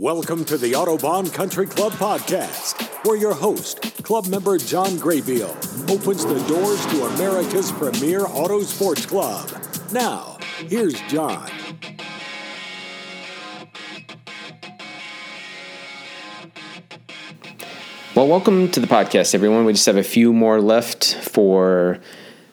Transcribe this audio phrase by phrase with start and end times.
[0.00, 5.50] Welcome to the Autobahn Country Club podcast, where your host, club member John Graybeal,
[5.90, 9.50] opens the doors to America's premier auto sports club.
[9.90, 10.38] Now,
[10.68, 11.50] here's John.
[18.14, 19.64] Well, welcome to the podcast, everyone.
[19.64, 21.98] We just have a few more left for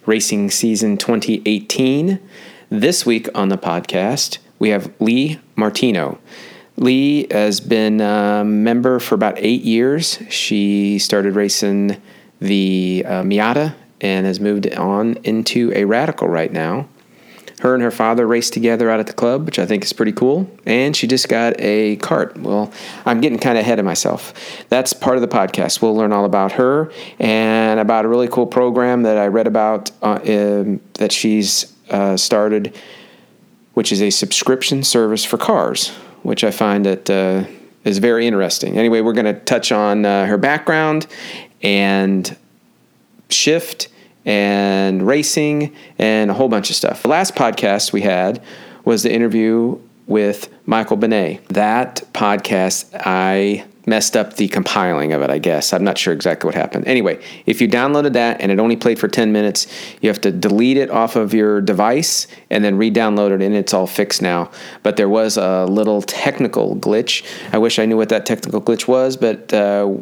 [0.07, 2.19] racing season 2018.
[2.71, 6.17] This week on the podcast, we have Leigh Martino.
[6.77, 10.19] Leigh has been a member for about eight years.
[10.29, 12.01] She started racing
[12.39, 16.87] the uh, Miata and has moved on into a Radical right now.
[17.61, 20.11] Her and her father raced together out at the club, which I think is pretty
[20.11, 20.49] cool.
[20.65, 22.37] And she just got a cart.
[22.37, 22.71] Well,
[23.05, 24.33] I'm getting kind of ahead of myself.
[24.67, 25.81] That's part of the podcast.
[25.81, 29.89] We'll learn all about her and about a really cool program that I read about
[30.01, 32.75] uh, um, that she's uh, started,
[33.73, 35.93] which is a subscription service for cars,
[36.25, 37.43] which I find that uh,
[37.83, 38.77] is very interesting.
[38.77, 41.05] Anyway, we're going to touch on uh, her background
[41.61, 42.35] and
[43.29, 43.89] shift
[44.25, 47.03] and racing and a whole bunch of stuff.
[47.03, 48.41] The last podcast we had
[48.83, 51.41] was the interview with Michael Benet.
[51.49, 55.73] That podcast, I messed up the compiling of it, I guess.
[55.73, 56.87] I'm not sure exactly what happened.
[56.87, 59.67] Anyway, if you downloaded that and it only played for 10 minutes,
[60.01, 63.55] you have to delete it off of your device and then re download it, and
[63.55, 64.49] it's all fixed now.
[64.83, 67.25] But there was a little technical glitch.
[67.53, 69.53] I wish I knew what that technical glitch was, but.
[69.53, 69.97] Uh,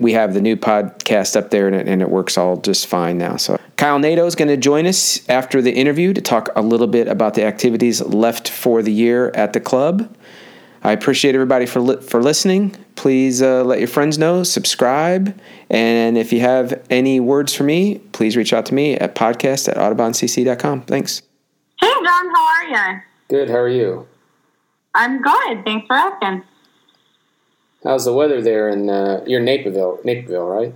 [0.00, 3.18] we have the new podcast up there and it, and it works all just fine
[3.18, 3.36] now.
[3.36, 6.86] So Kyle Nato is going to join us after the interview to talk a little
[6.86, 10.14] bit about the activities left for the year at the club.
[10.82, 12.76] I appreciate everybody for li- for listening.
[12.94, 15.38] Please uh, let your friends know, subscribe,
[15.70, 19.68] and if you have any words for me, please reach out to me at podcast
[19.68, 20.82] at autobahncc.com.
[20.82, 21.22] Thanks.
[21.80, 23.00] Hey, John, how are you?
[23.28, 23.50] Good.
[23.50, 24.06] How are you?
[24.94, 25.64] I'm good.
[25.64, 26.42] Thanks for asking.
[27.84, 30.74] How's the weather there in uh, you're Naperville, Naperville, right?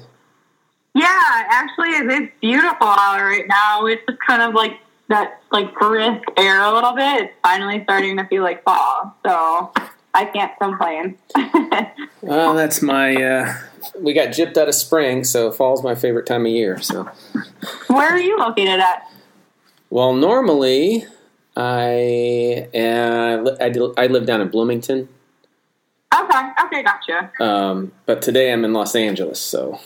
[0.95, 1.06] Yeah,
[1.50, 3.86] actually, it's beautiful out right now.
[3.86, 7.24] It's just kind of like that, like brisk air a little bit.
[7.24, 9.73] It's finally starting to feel like fall, so
[10.14, 11.18] I can't complain.
[12.20, 13.14] well, that's my.
[13.17, 13.55] Uh,
[13.98, 16.78] we got gypped out of spring, so fall's my favorite time of year.
[16.80, 17.11] So,
[17.89, 19.11] where are you located at?
[19.90, 21.06] Well, normally
[21.56, 25.08] I uh, I, I live down in Bloomington.
[26.14, 27.33] Okay, okay, gotcha.
[27.40, 29.80] Um, but today I'm in Los Angeles, so.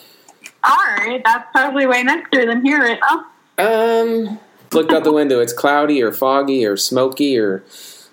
[0.63, 3.25] All right, that's probably way nicer than here, right now.
[3.57, 4.39] Um,
[4.73, 5.39] looked out the window.
[5.39, 7.63] It's cloudy or foggy or smoky or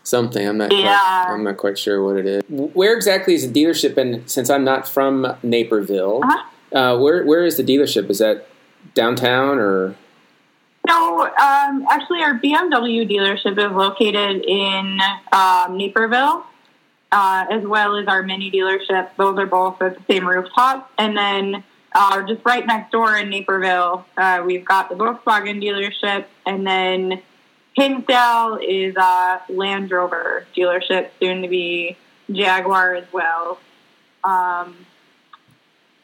[0.04, 0.46] something.
[0.46, 0.72] I'm not.
[0.72, 1.24] Yeah.
[1.24, 2.42] Quite, I'm not quite sure what it is.
[2.48, 3.96] Where exactly is the dealership?
[3.96, 6.78] And since I'm not from Naperville, uh-huh.
[6.78, 8.08] uh, where where is the dealership?
[8.10, 8.46] Is that
[8.94, 9.96] downtown or?
[10.86, 15.00] No, um, actually, our BMW dealership is located in
[15.32, 16.44] um, Naperville
[17.14, 19.10] uh, as well as our mini dealership.
[19.16, 20.90] Those are both at the same rooftop.
[20.98, 21.62] And then
[21.94, 26.26] uh, just right next door in Naperville, uh, we've got the Volkswagen dealership.
[26.44, 27.22] And then
[27.76, 31.96] Hinsdale is a Land Rover dealership, soon to be
[32.30, 33.58] Jaguar as well.
[34.22, 34.76] Um,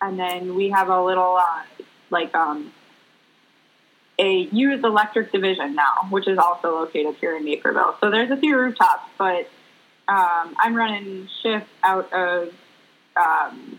[0.03, 1.63] and then we have a little, uh,
[2.11, 2.73] like, um,
[4.19, 7.97] a used electric division now, which is also located here in Naperville.
[8.01, 9.49] So there's a few rooftops, but
[10.09, 12.53] um, I'm running shift out of
[13.17, 13.79] um,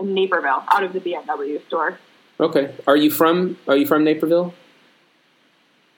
[0.00, 1.98] Naperville, out of the BMW store.
[2.40, 2.72] Okay.
[2.86, 4.54] Are you from Are you from Naperville?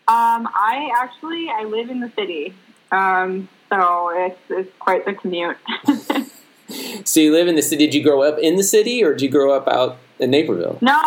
[0.08, 2.54] Um, I actually I live in the city,
[2.90, 5.56] um, so it's it's quite the commute.
[7.06, 7.86] so you live in the city.
[7.86, 10.78] Did you grow up in the city, or did you grow up out in Naperville?
[10.80, 10.98] No,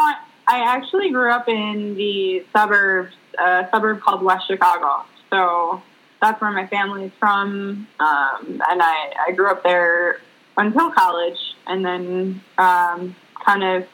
[0.48, 5.06] I actually grew up in the suburbs, a suburb called West Chicago.
[5.30, 5.82] So
[6.22, 10.20] that's where my family is from, um, and I, I grew up there
[10.58, 13.88] until college, and then um, kind of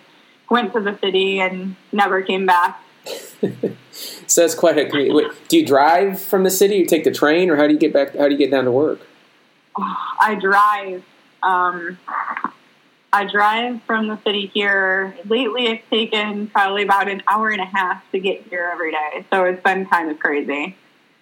[0.49, 2.81] went to the city and never came back.
[4.27, 4.89] so that's quite a.
[4.89, 5.33] Commute.
[5.47, 6.75] Do you drive from the city?
[6.75, 8.15] You take the train, or how do you get back?
[8.15, 8.99] How do you get down to work?
[9.77, 11.03] I drive.
[11.41, 11.97] Um,
[13.11, 15.15] I drive from the city here.
[15.27, 19.25] Lately, it's taken probably about an hour and a half to get here every day,
[19.31, 20.75] so it's been kind of crazy.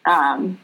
[0.05, 0.59] Um,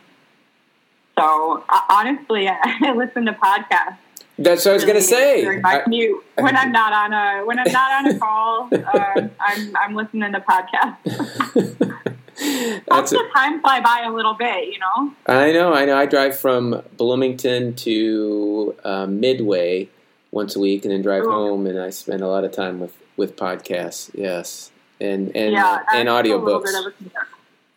[1.18, 3.98] so honestly, I listen to podcasts.
[4.38, 5.60] That's what I was going to say.
[5.62, 9.96] My when I'm not on a when I'm not on a call, uh, I'm I'm
[9.96, 12.04] listening to podcasts.
[12.90, 15.14] That's the time fly by a little bit, you know.
[15.28, 15.96] I know, I know.
[15.96, 19.90] I drive from Bloomington to uh, Midway
[20.32, 21.32] once a week, and then drive Ooh.
[21.32, 24.10] home, and I spend a lot of time with with podcasts.
[24.16, 26.92] Yes, and and yeah, uh, and audiobooks.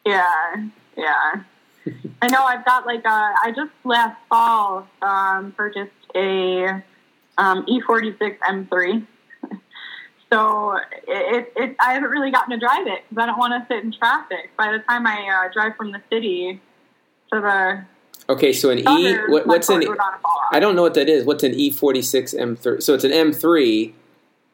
[0.06, 1.42] Yeah, yeah.
[2.22, 3.08] I know I've got like a,
[3.44, 6.82] I just last fall um, purchased a
[7.38, 9.06] um, E46 M3.
[10.32, 10.76] So
[11.06, 13.84] it, it, I haven't really gotten to drive it because I don't want to sit
[13.84, 14.50] in traffic.
[14.56, 16.60] By the time I uh, drive from the city
[17.32, 17.84] to the
[18.32, 19.84] okay, so an E, what, what's an?
[20.50, 21.24] I don't know what that is.
[21.24, 22.82] What's an E46 M3?
[22.82, 23.92] So it's an M3,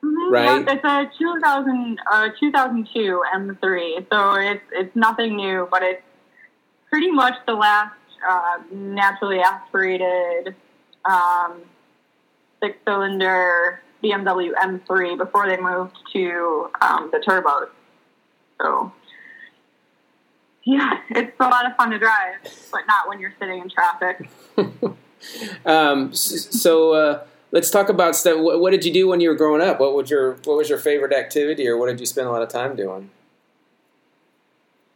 [0.05, 0.69] mm-hmm, right?
[0.69, 4.07] it's a 2000 uh, 2002 M3.
[4.13, 6.03] So it's it's nothing new, but it's
[6.91, 7.97] pretty much the last
[8.29, 10.55] uh, naturally aspirated
[11.05, 11.63] um,
[12.63, 17.69] six cylinder BMW M3 before they moved to um, the turbos.
[18.61, 18.93] So,
[20.65, 22.37] yeah, it's a lot of fun to drive,
[22.71, 24.29] but not when you're sitting in traffic.
[25.67, 28.39] um, so, uh, let's talk about stuff.
[28.39, 29.79] What, what, did you do when you were growing up?
[29.79, 32.43] What was your What was your favorite activity, or what did you spend a lot
[32.43, 33.11] of time doing?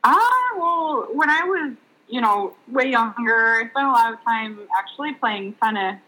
[0.02, 1.72] Ah, uh, well, when I was
[2.08, 6.00] you know way younger, I spent a lot of time actually playing tennis.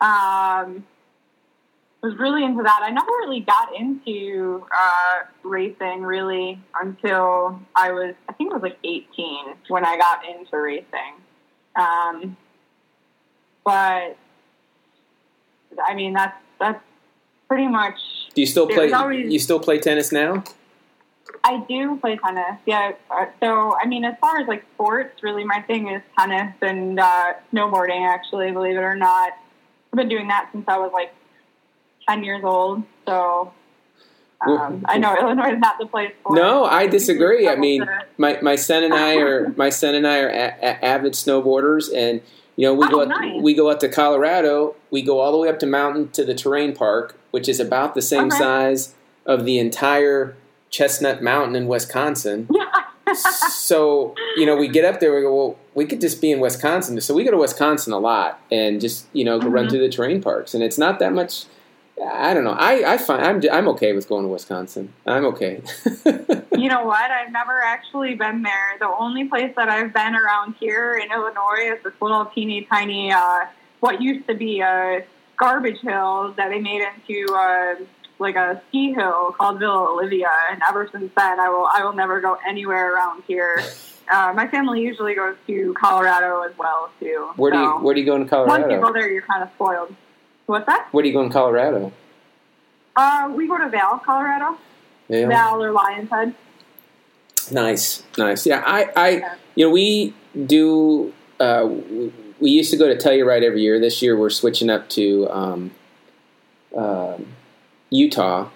[0.00, 0.84] Um,
[2.02, 2.80] was really into that.
[2.82, 8.62] I never really got into uh, racing really until I was, I think it was
[8.62, 11.20] like 18 when I got into racing.
[11.76, 12.36] Um,
[13.64, 14.16] but
[15.86, 16.82] I mean, that's that's
[17.48, 17.98] pretty much.
[18.34, 18.90] Do you still play?
[18.90, 20.42] Always, you still play tennis now?
[21.42, 22.58] I do play tennis.
[22.66, 22.92] Yeah.
[23.10, 27.00] Uh, so I mean, as far as like sports, really, my thing is tennis and
[27.00, 28.06] uh, snowboarding.
[28.06, 29.32] Actually, believe it or not,
[29.92, 31.14] I've been doing that since I was like
[32.08, 32.82] 10 years old.
[33.06, 33.52] So
[34.46, 37.48] um, I know Illinois is not the place for No, I disagree.
[37.48, 37.84] I mean,
[38.16, 41.94] my, my son and I are my son and I are a, a, avid snowboarders,
[41.94, 42.22] and
[42.56, 43.42] you know we oh, go out, nice.
[43.42, 44.76] we go out to Colorado.
[44.90, 47.94] We go all the way up to mountain to the terrain park, which is about
[47.94, 48.38] the same okay.
[48.38, 48.94] size
[49.26, 50.36] of the entire
[50.70, 52.48] Chestnut Mountain in Wisconsin.
[53.14, 55.14] so you know, we get up there.
[55.14, 57.00] We go, well, we could just be in Wisconsin.
[57.00, 59.50] So we go to Wisconsin a lot and just you know mm-hmm.
[59.50, 61.46] run through the terrain parks, and it's not that much
[62.02, 62.52] I don't know.
[62.52, 64.92] I, I find I'm I'm okay with going to Wisconsin.
[65.06, 65.60] I'm okay.
[66.56, 67.10] you know what?
[67.10, 68.78] I've never actually been there.
[68.78, 73.12] The only place that I've been around here in Illinois is this little teeny tiny
[73.12, 73.40] uh,
[73.80, 75.04] what used to be a
[75.36, 77.74] garbage hill that they made into uh,
[78.20, 80.30] like a ski hill called Villa Olivia.
[80.50, 83.62] And ever since then, I will I will never go anywhere around here.
[84.12, 87.30] Uh, my family usually goes to Colorado as well too.
[87.36, 88.62] Where do you Where do you go in Colorado?
[88.62, 89.94] Once you go there, you're kind of spoiled.
[90.46, 90.88] What's that?
[90.92, 91.92] Where do you go in Colorado?
[92.96, 94.58] Uh, we go to Vail, Colorado.
[95.08, 96.34] Vail, Vail or Lionshead.
[97.52, 98.46] Nice, nice.
[98.46, 99.10] Yeah, I, I,
[99.54, 100.14] you know, we
[100.46, 101.12] do.
[101.38, 101.68] Uh,
[102.40, 103.80] we used to go to Telluride every year.
[103.80, 105.70] This year, we're switching up to um,
[106.76, 107.18] uh,
[107.90, 108.48] Utah.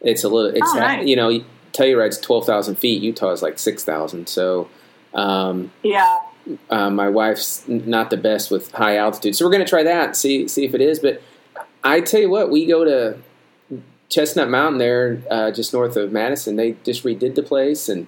[0.00, 0.54] It's a little.
[0.54, 1.06] It's oh, nice.
[1.06, 1.42] you know,
[1.72, 3.02] Telluride's twelve thousand feet.
[3.02, 4.28] Utah is like six thousand.
[4.28, 4.68] So,
[5.14, 6.20] um, yeah,
[6.70, 10.04] uh, my wife's not the best with high altitude, so we're going to try that
[10.04, 10.98] and see see if it is.
[10.98, 11.22] But
[11.82, 13.18] I tell you what, we go to
[14.08, 16.56] Chestnut Mountain there, uh, just north of Madison.
[16.56, 18.06] They just redid the place, and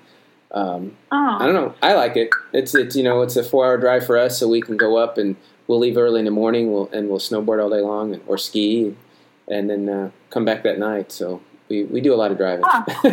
[0.53, 1.37] um, oh.
[1.41, 1.75] I don't know.
[1.83, 2.31] I like it.
[2.53, 4.97] It's it's you know it's a four hour drive for us, so we can go
[4.97, 5.37] up and
[5.67, 6.73] we'll leave early in the morning.
[6.73, 8.97] We'll and we'll snowboard all day long and, or ski,
[9.51, 11.13] and then uh, come back that night.
[11.13, 12.65] So we, we do a lot of driving.
[12.67, 12.85] Huh.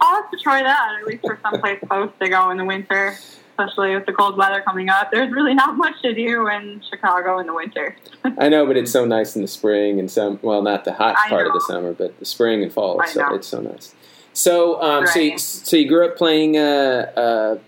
[0.00, 3.16] I'll have to try that at least for someplace close to go in the winter
[3.52, 5.10] especially with the cold weather coming up.
[5.10, 7.96] There's really not much to do in Chicago in the winter.
[8.38, 10.38] I know, but it's so nice in the spring and some.
[10.42, 13.02] Well, not the hot part of the summer, but the spring and fall.
[13.06, 13.94] so it's so nice.
[14.32, 15.12] So, um, right.
[15.12, 17.58] so you, so you grew up playing uh, uh,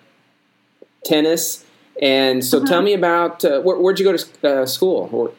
[1.05, 1.65] tennis,
[2.01, 2.67] and so mm-hmm.
[2.67, 5.11] tell me about uh, where, would you go to uh, school?
[5.13, 5.33] Or,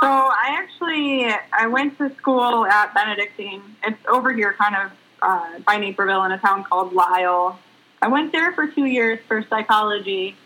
[0.00, 3.62] so I actually I went to school at Benedictine.
[3.84, 7.58] It's over here, kind of uh, by Naperville, in a town called Lisle.
[8.02, 10.36] I went there for two years for psychology,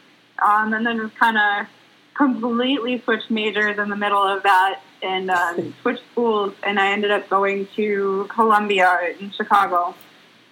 [0.40, 1.66] um, and then was kind of
[2.14, 6.54] completely switched majors in the middle of that and um, switched schools.
[6.62, 9.94] And I ended up going to Columbia in Chicago,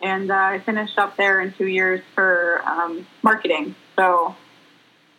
[0.02, 3.74] and uh, I finished up there in two years for um, marketing.
[3.96, 4.34] So,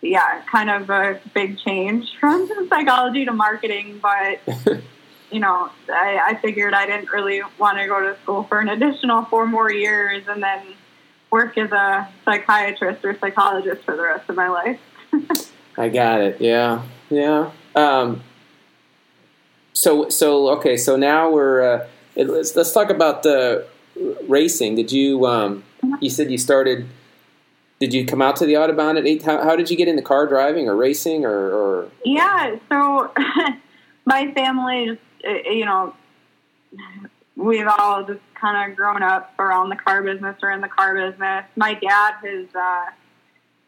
[0.02, 4.40] yeah, kind of a big change from psychology to marketing, but.
[5.32, 8.68] you know, I, I figured I didn't really want to go to school for an
[8.68, 10.74] additional four more years and then
[11.30, 14.80] work as a psychiatrist or psychologist for the rest of my life.
[15.78, 16.42] I got it.
[16.42, 17.52] Yeah, yeah.
[17.76, 18.24] Um,
[19.74, 20.78] so, so okay.
[20.78, 23.66] So now we're uh, let's let's talk about the
[24.28, 24.76] racing.
[24.76, 25.64] Did you um,
[26.02, 26.88] you said you started?
[27.80, 29.24] Did you come out to the Autobahn at eight?
[29.24, 31.52] How, how did you get in the car driving or racing or?
[31.52, 31.92] or?
[32.04, 32.58] Yeah.
[32.70, 33.14] So
[34.06, 35.96] my family, uh, you know,
[37.36, 40.94] we've all just kind of grown up around the car business or in the car
[40.94, 41.46] business.
[41.56, 42.86] My dad has, uh,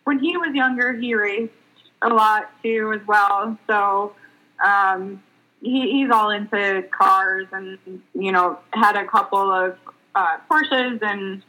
[0.03, 1.53] when he was younger, he raced
[2.01, 3.57] a lot too as well.
[3.67, 4.15] So
[4.63, 5.23] Um,
[5.61, 7.77] he, he's all into cars and,
[8.13, 9.77] you know, had a couple of
[10.15, 11.43] uh, Porsches and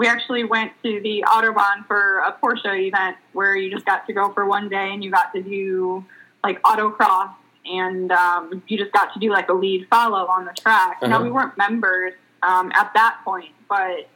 [0.00, 4.14] we actually went to the Autobahn for a Porsche event where you just got to
[4.14, 6.02] go for one day and you got to do
[6.42, 7.34] like autocross
[7.66, 11.00] and um, you just got to do like a lead follow on the track.
[11.02, 11.08] Uh-huh.
[11.08, 14.08] Now we weren't members um, at that point, but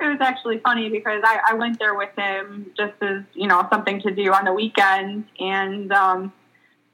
[0.00, 3.66] it was actually funny because I, I went there with him just as you know
[3.68, 6.32] something to do on the weekend, and um,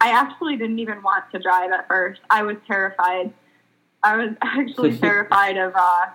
[0.01, 2.23] I actually didn't even want to drive at first.
[2.31, 3.31] I was terrified.
[4.03, 5.75] I was actually terrified of.
[5.77, 6.07] Uh,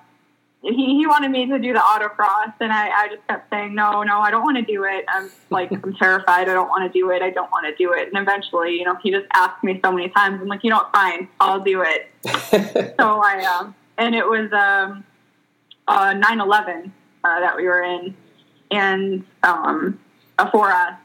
[0.63, 4.01] he, he wanted me to do the autocross, and I, I just kept saying no,
[4.03, 5.03] no, I don't want to do it.
[5.09, 6.47] I'm like I'm terrified.
[6.49, 7.21] I don't want to do it.
[7.21, 8.07] I don't want to do it.
[8.07, 10.39] And eventually, you know, he just asked me so many times.
[10.41, 12.09] I'm like, you know, fine, I'll do it.
[12.97, 15.03] so I, um, and it was um,
[15.87, 16.93] uh, 911
[17.23, 18.15] uh, that we were in,
[18.71, 19.99] and um,
[20.39, 20.97] a 4S.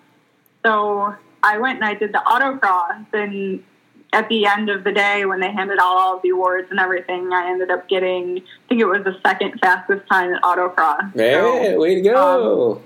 [0.65, 3.65] So I went and I did the autocross, and
[4.13, 7.31] at the end of the day, when they handed out all the awards and everything,
[7.33, 11.13] I ended up getting, I think it was the second fastest time in autocross.
[11.15, 12.83] Hey, so, way to go!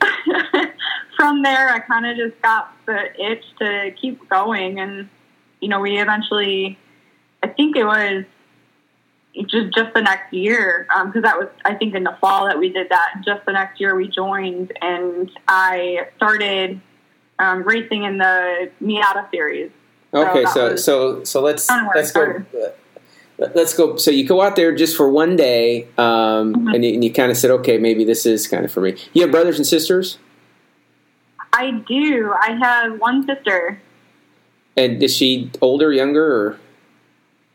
[0.00, 0.70] Um,
[1.16, 5.08] from there, I kind of just got the itch to keep going, and
[5.60, 6.76] you know, we eventually,
[7.42, 8.24] I think it was
[9.46, 12.58] just just the next year because um, that was I think in the fall that
[12.58, 13.22] we did that.
[13.24, 16.80] Just the next year we joined, and I started
[17.38, 19.70] um, racing in the Miata series.
[20.14, 22.44] Okay, so so so, so let's let's go.
[23.36, 23.96] Let's go.
[23.96, 26.68] So you go out there just for one day, um, mm-hmm.
[26.68, 29.22] and you, you kind of said, "Okay, maybe this is kind of for me." You
[29.22, 30.18] have brothers and sisters.
[31.52, 32.32] I do.
[32.32, 33.80] I have one sister.
[34.76, 36.58] And is she older, younger, or?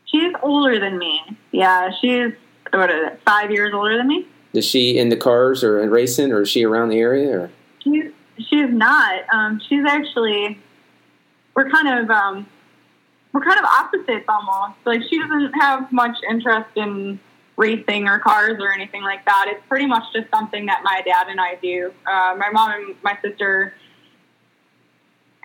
[0.06, 1.20] She's older than me.
[1.52, 2.32] Yeah, she's
[2.72, 4.26] what is it, five years older than me.
[4.52, 7.30] Is she in the cars or in racing, or is she around the area?
[7.30, 9.22] Or she's she's not.
[9.32, 10.58] Um, she's actually
[11.54, 12.46] we're kind of um,
[13.32, 14.78] we're kind of opposites almost.
[14.84, 17.20] Like she doesn't have much interest in
[17.56, 19.46] racing or cars or anything like that.
[19.48, 21.92] It's pretty much just something that my dad and I do.
[22.06, 23.74] Uh, my mom and my sister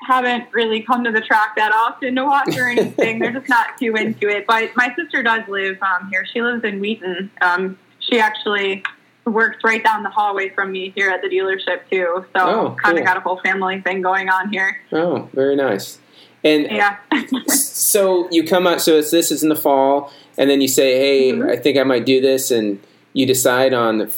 [0.08, 3.20] haven't really come to the track that often to watch or anything.
[3.20, 4.46] They're just not too into it.
[4.48, 6.26] But my sister does live um, here.
[6.32, 7.32] She lives in Wheaton.
[7.42, 8.84] Um, she actually
[9.26, 12.26] works right down the hallway from me here at the dealership too.
[12.36, 13.14] So oh, kind of cool.
[13.14, 14.82] got a whole family thing going on here.
[14.92, 16.00] Oh, very nice.
[16.44, 16.98] And yeah.
[17.48, 18.82] so you come out.
[18.82, 21.50] So it's this is in the fall, and then you say, "Hey, mm-hmm.
[21.50, 22.80] I think I might do this," and
[23.14, 24.14] you decide on the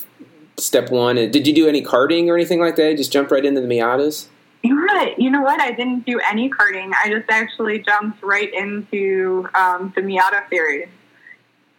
[0.58, 1.16] step one.
[1.16, 2.92] Did you do any karting or anything like that?
[2.92, 4.28] You just jump right into the Miatas.
[4.64, 5.18] You're right.
[5.18, 5.62] You know what?
[5.62, 6.92] I didn't do any karting.
[7.02, 10.90] I just actually jumped right into um, the Miata series.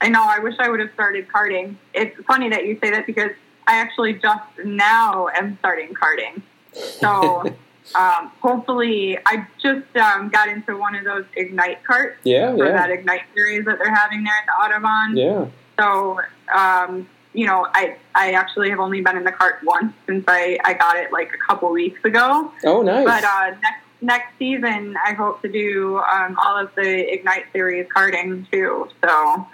[0.00, 0.22] I know.
[0.22, 1.76] I wish I would have started karting.
[1.92, 3.32] It's funny that you say that because
[3.66, 6.42] I actually just now am starting karting.
[6.72, 7.40] So
[7.94, 12.18] um, hopefully, I just um, got into one of those Ignite carts.
[12.24, 12.72] Yeah, for yeah.
[12.72, 15.16] that Ignite series that they're having there at the Autobahn.
[15.16, 15.46] Yeah.
[15.78, 16.20] So
[16.56, 20.58] um, you know, I I actually have only been in the cart once since I
[20.64, 22.52] I got it like a couple weeks ago.
[22.64, 23.04] Oh, nice.
[23.04, 27.86] But uh, next next season, I hope to do um, all of the Ignite series
[27.88, 28.88] karting too.
[29.02, 29.46] So.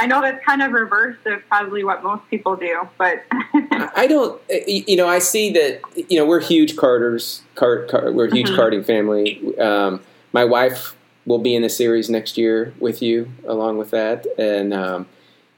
[0.00, 4.40] I know that's kind of reverse of probably what most people do, but I don't.
[4.66, 5.82] You know, I see that.
[5.94, 7.42] You know, we're huge carters.
[7.54, 8.58] Cart, cart we're a huge mm-hmm.
[8.58, 9.58] karting family.
[9.58, 10.00] Um,
[10.32, 14.72] my wife will be in the series next year with you, along with that, and
[14.72, 15.06] um,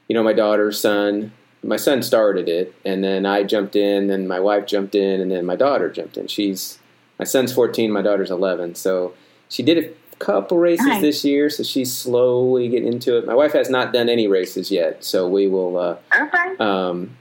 [0.09, 1.31] you know, my daughter, son,
[1.63, 5.31] my son started it, and then I jumped in, and my wife jumped in, and
[5.31, 6.27] then my daughter jumped in.
[6.27, 6.79] She's
[7.17, 9.13] my son's 14, my daughter's 11, so
[9.47, 9.89] she did a
[10.23, 11.01] couple races nice.
[11.01, 13.25] this year, so she's slowly getting into it.
[13.25, 15.77] My wife has not done any races yet, so we will.
[15.77, 16.55] Uh, okay.
[16.59, 17.17] Um,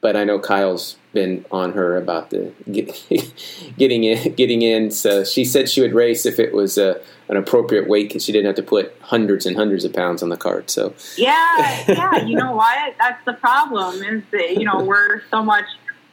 [0.00, 2.92] but I know Kyle's been on her about the get,
[3.78, 4.90] getting in, getting in.
[4.90, 8.32] So she said she would race if it was a, an appropriate weight because she
[8.32, 10.70] didn't have to put hundreds and hundreds of pounds on the cart.
[10.70, 12.94] So yeah, yeah, you know what?
[12.98, 15.66] That's the problem is that you know we're so much.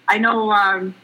[0.08, 0.96] I know um,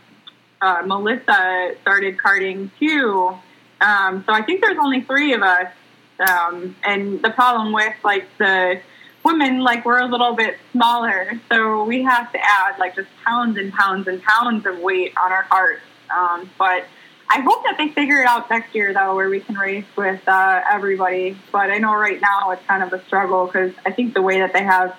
[0.61, 3.37] uh, Melissa started karting too,
[3.81, 5.71] um, so I think there's only three of us.
[6.19, 8.79] Um, and the problem with like the
[9.23, 13.57] women, like we're a little bit smaller, so we have to add like just pounds
[13.57, 15.81] and pounds and pounds of weight on our carts.
[16.15, 16.85] Um, but
[17.29, 20.25] I hope that they figure it out next year, though, where we can race with
[20.27, 21.37] uh, everybody.
[21.51, 24.39] But I know right now it's kind of a struggle because I think the way
[24.39, 24.95] that they have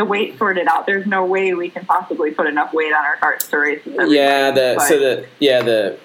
[0.00, 3.16] the weight sorted out, there's no way we can possibly put enough weight on our
[3.16, 3.82] carts to race.
[3.84, 5.98] Yeah, the but, so the yeah the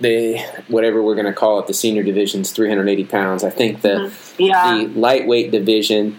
[0.00, 3.44] the whatever we're going to call it, the senior division's 380 pounds.
[3.44, 4.42] I think the mm-hmm.
[4.42, 4.78] yeah.
[4.78, 6.18] the lightweight division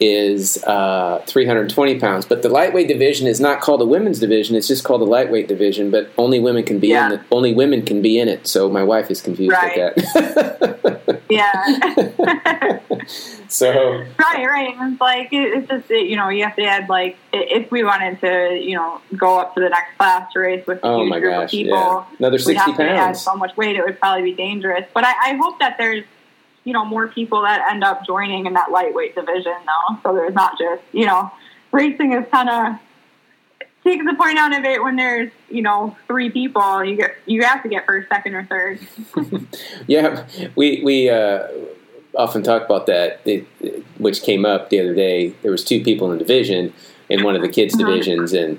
[0.00, 2.26] is uh, 320 pounds.
[2.26, 5.48] But the lightweight division is not called a women's division; it's just called the lightweight
[5.48, 5.90] division.
[5.90, 7.06] But only women can be yeah.
[7.06, 7.20] in it.
[7.30, 8.46] Only women can be in it.
[8.46, 9.94] So my wife is confused right.
[9.96, 10.84] with that.
[11.34, 12.80] Yeah.
[13.48, 14.74] so right, right.
[14.78, 17.82] It's like it, it's just it, you know you have to add like if we
[17.82, 21.00] wanted to you know go up to the next class to race with a Oh
[21.00, 22.04] huge my group gosh, of people, yeah.
[22.18, 23.20] Another we'd 60 have to add pounds.
[23.22, 24.86] so much weight it would probably be dangerous.
[24.92, 26.04] But I, I hope that there's
[26.64, 30.34] you know more people that end up joining in that lightweight division though, so there's
[30.34, 31.30] not just you know
[31.72, 32.80] racing is kind of
[33.84, 37.42] takes the point out of it when there's you know three people you get you
[37.42, 38.78] have to get first second or third
[39.86, 41.48] Yeah, we we uh,
[42.16, 43.44] often talk about that, it,
[43.98, 45.30] which came up the other day.
[45.42, 46.72] There was two people in the division
[47.10, 47.84] in one of the kids' Uh-huh.
[47.90, 48.58] divisions, and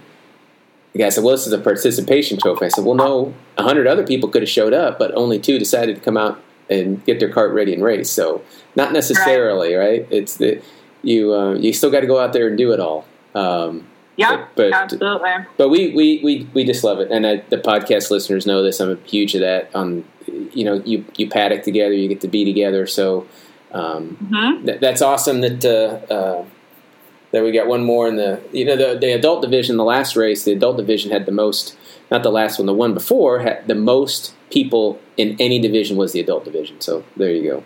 [0.93, 3.87] the guy said, "Well, this is a participation trophy." I said, "Well, no, a hundred
[3.87, 7.19] other people could have showed up, but only two decided to come out and get
[7.19, 8.09] their cart ready and race.
[8.09, 8.41] So,
[8.75, 10.07] not necessarily, right?
[10.09, 10.61] It's the
[11.03, 14.47] you uh, you still got to go out there and do it all." Um, yeah
[14.55, 18.45] But- absolutely but we, we, we, we just love it, and I, the podcast listeners
[18.45, 18.79] know this.
[18.79, 19.75] I'm a huge of that.
[19.75, 20.05] On
[20.53, 22.87] you know, you you paddock together, you get to be together.
[22.87, 23.27] So
[23.71, 25.41] um, hmm th- that's awesome.
[25.41, 26.45] That uh, uh,
[27.31, 29.77] that we got one more in the you know the the adult division.
[29.77, 31.75] The last race, the adult division had the most.
[32.11, 36.11] Not the last one, the one before had the most people in any division was
[36.11, 36.79] the adult division.
[36.81, 37.63] So there you go.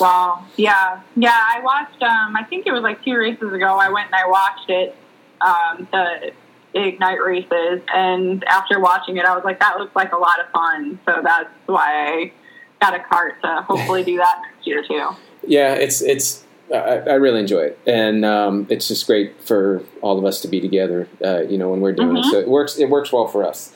[0.00, 0.46] Wow.
[0.56, 1.02] Yeah.
[1.14, 1.30] Yeah.
[1.32, 4.26] I watched, um, I think it was like two races ago, I went and I
[4.26, 4.96] watched it,
[5.40, 6.32] um, the
[6.74, 7.80] Ignite races.
[7.94, 10.98] And after watching it, I was like, that looks like a lot of fun.
[11.06, 12.32] So that's why I
[12.80, 15.10] got a cart to hopefully do that next year too.
[15.46, 16.44] Yeah, it's it's.
[16.74, 20.48] I, I really enjoy it, and um, it's just great for all of us to
[20.48, 21.08] be together.
[21.24, 22.30] Uh, you know, when we're doing it, Mhm.
[22.30, 22.76] so it works.
[22.78, 23.72] It works well for us.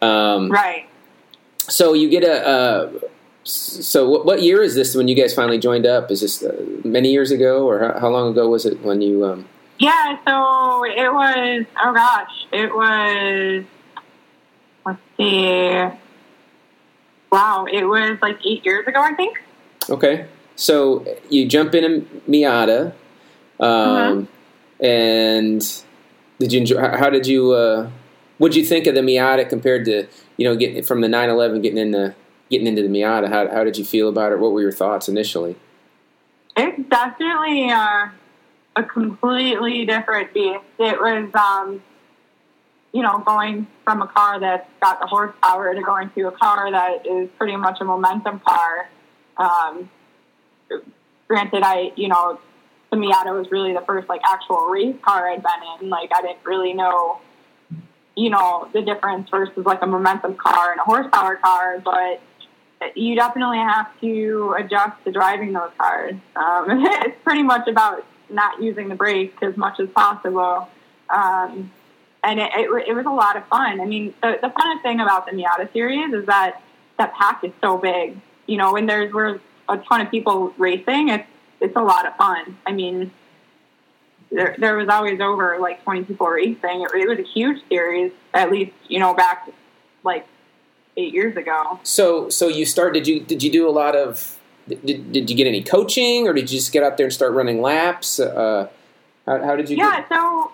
[0.00, 0.86] Um, Right.
[1.68, 2.46] So you get a.
[2.46, 2.90] Uh,
[3.44, 6.10] so what, what year is this when you guys finally joined up?
[6.10, 6.54] Is this uh,
[6.84, 9.24] many years ago, or how, how long ago was it when you?
[9.24, 9.46] Um,
[9.78, 10.16] Yeah.
[10.26, 13.64] So it was, oh gosh, it was,
[14.86, 15.96] let's see.
[17.32, 17.66] Wow.
[17.70, 19.38] It was like eight years ago, I think.
[19.88, 20.26] okay,
[20.60, 22.92] so you jump in a Miata,
[23.58, 24.28] um,
[24.78, 25.60] and
[26.38, 26.78] did you enjoy?
[26.78, 27.52] How how did you?
[27.52, 27.90] Uh,
[28.36, 31.62] what did you think of the Miata compared to you know getting from the 911
[31.62, 32.14] getting into
[32.50, 33.30] getting into the Miata?
[33.30, 34.38] How how did you feel about it?
[34.38, 35.56] What were your thoughts initially?
[36.58, 38.08] It's definitely uh,
[38.76, 40.60] a completely different beast.
[40.78, 41.82] It was, um,
[42.92, 46.70] you know, going from a car that's got the horsepower to going to a car
[46.70, 48.90] that is pretty much a momentum car.
[49.38, 49.88] Um,
[51.30, 52.40] granted, I, you know,
[52.90, 55.88] the Miata was really the first like actual race car I'd been in.
[55.88, 57.20] Like, I didn't really know,
[58.16, 62.20] you know, the difference versus like a momentum car and a horsepower car, but
[62.96, 66.14] you definitely have to adjust to driving those cars.
[66.34, 70.68] Um, it's pretty much about not using the brake as much as possible.
[71.10, 71.70] Um,
[72.24, 73.80] and it, it, it was a lot of fun.
[73.80, 76.60] I mean, the, the funnest thing about the Miata series is that
[76.98, 78.20] that pack is so big.
[78.48, 79.38] You know, when there's we're
[79.70, 81.26] a ton of people racing, it's
[81.60, 82.56] it's a lot of fun.
[82.66, 83.12] I mean,
[84.30, 86.82] there there was always over like 20 people racing.
[86.82, 89.48] It, it was a huge series, at least you know back
[90.04, 90.26] like
[90.96, 91.80] eight years ago.
[91.82, 95.36] So so you start did you did you do a lot of did, did you
[95.36, 98.20] get any coaching or did you just get out there and start running laps?
[98.20, 98.68] Uh,
[99.26, 99.76] how, how did you?
[99.76, 100.52] Yeah, Get, so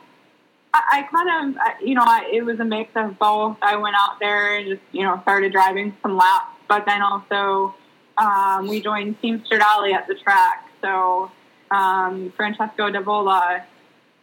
[0.72, 3.58] I, I kind of, I- you know, I, it was a mix of both.
[3.62, 7.74] I went out there and just, you know, started driving some laps, but then also
[8.18, 10.68] um, we joined Team Stradale at the track.
[10.80, 11.30] So
[11.70, 13.62] um, Francesco Davola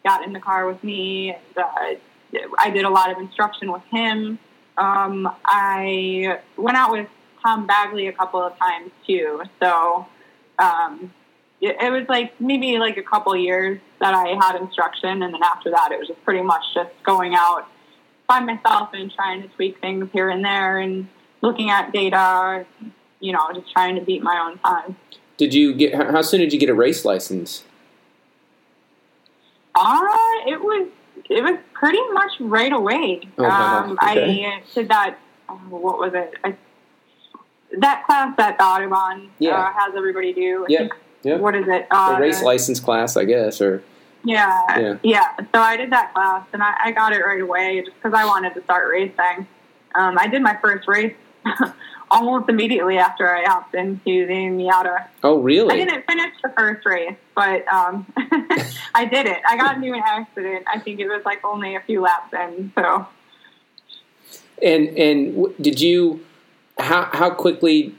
[0.04, 1.32] got in the car with me.
[1.32, 1.96] And, uh,
[2.58, 4.40] I did a lot of instruction with him.
[4.78, 7.08] Um, I went out with
[7.44, 9.44] Tom Bagley a couple of times too.
[9.62, 10.08] So
[10.58, 11.14] um,
[11.62, 15.44] it, it was like maybe like a couple years that I had instruction, and then
[15.44, 17.68] after that, it was just pretty much just going out
[18.28, 21.08] by myself and trying to tweak things here and there, and
[21.42, 22.66] looking at data.
[23.24, 24.98] You know, just trying to beat my own time.
[25.38, 25.94] did you get?
[25.96, 27.64] How soon did you get a race license?
[29.74, 30.02] Uh,
[30.46, 30.90] it was
[31.30, 33.22] it was pretty much right away.
[33.38, 33.98] Oh, um, Okay.
[34.60, 35.18] I did that.
[35.48, 36.34] oh, what was it?
[36.44, 36.56] I,
[37.80, 39.56] that class that the Autobahn Yeah.
[39.58, 40.66] uh, has everybody do.
[40.68, 41.38] Yeah.
[41.38, 41.88] What is it?
[41.92, 43.82] A Uh, race license class, I guess, or
[44.26, 44.98] Yeah, Yeah.
[45.02, 45.36] yeah.
[45.56, 48.26] So I did that class, and I, I got it right away just because I
[48.26, 49.48] wanted to start racing.
[49.96, 51.16] Um, I did my first race
[52.12, 55.08] almost immediately after I hopped into the Miata.
[55.24, 55.74] oh, really?
[55.74, 58.06] I didn't finish the first race, but um,
[58.96, 59.39] I did it.
[59.48, 60.66] I got into an accident.
[60.72, 62.72] I think it was like only a few laps in.
[62.76, 63.08] So
[64.62, 66.26] And and did you?
[66.80, 67.96] How how quickly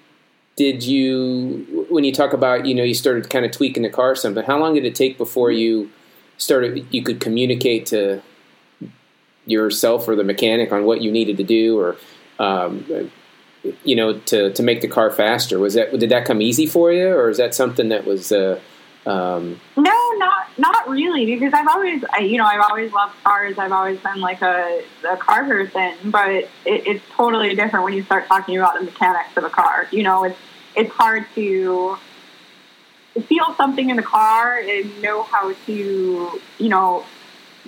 [0.57, 1.87] did you?
[1.89, 4.45] When you talk about you know you started kind of tweaking the car some, but
[4.45, 5.91] how long did it take before you
[6.39, 6.87] started?
[6.91, 8.23] You could communicate to
[9.47, 11.97] yourself or the mechanic on what you needed to do, or
[12.39, 13.11] um,
[13.85, 15.59] you know, to to make the car faster.
[15.59, 18.33] Was that did that come easy for you, or is that something that was?
[18.33, 18.61] Uh,
[19.07, 23.59] um, no, not not really, because I've always, I, you know, I've always loved cars.
[23.59, 28.03] I've always been like a, a car person, but it, it's totally different when you
[28.03, 29.87] start talking about the mechanics of a car.
[29.91, 30.39] You know, it's
[30.75, 31.99] it's hard to
[33.27, 37.05] feel something in the car and know how to, you know,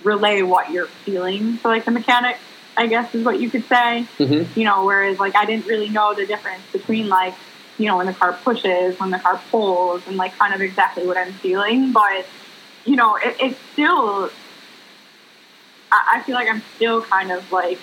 [0.03, 2.39] relay what you're feeling to like the mechanic.
[2.77, 4.07] I guess is what you could say.
[4.19, 4.59] Mm-hmm.
[4.59, 7.35] You know, whereas like I didn't really know the difference between like
[7.79, 11.07] you know when the car pushes, when the car pulls, and like kind of exactly
[11.07, 11.93] what I'm feeling.
[11.93, 12.27] But
[12.85, 14.31] you know, it, it's still.
[15.91, 17.79] I, I feel like I'm still kind of like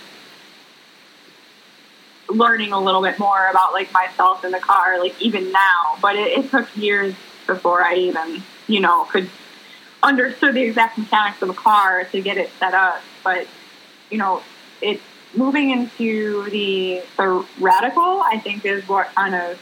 [2.29, 5.97] learning a little bit more about like myself in the car, like even now.
[6.01, 7.15] But it, it took years
[7.47, 9.29] before I even, you know, could
[10.01, 13.01] understood the exact mechanics of a car to get it set up.
[13.23, 13.47] But
[14.09, 14.43] you know,
[14.83, 15.01] it's
[15.35, 18.21] moving into the the radical.
[18.21, 19.59] I think is what kind of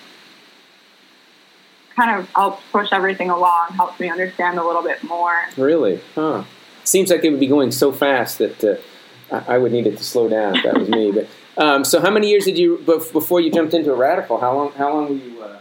[1.95, 5.35] kind of helps push everything along, helps me understand a little bit more.
[5.57, 5.99] Really?
[6.15, 6.43] Huh.
[6.83, 10.03] Seems like it would be going so fast that uh, I would need it to
[10.03, 11.11] slow down if that was me.
[11.11, 14.39] But um, so, how many years did you before you jumped into a radical?
[14.39, 14.71] How long?
[14.73, 15.59] How long were you uh,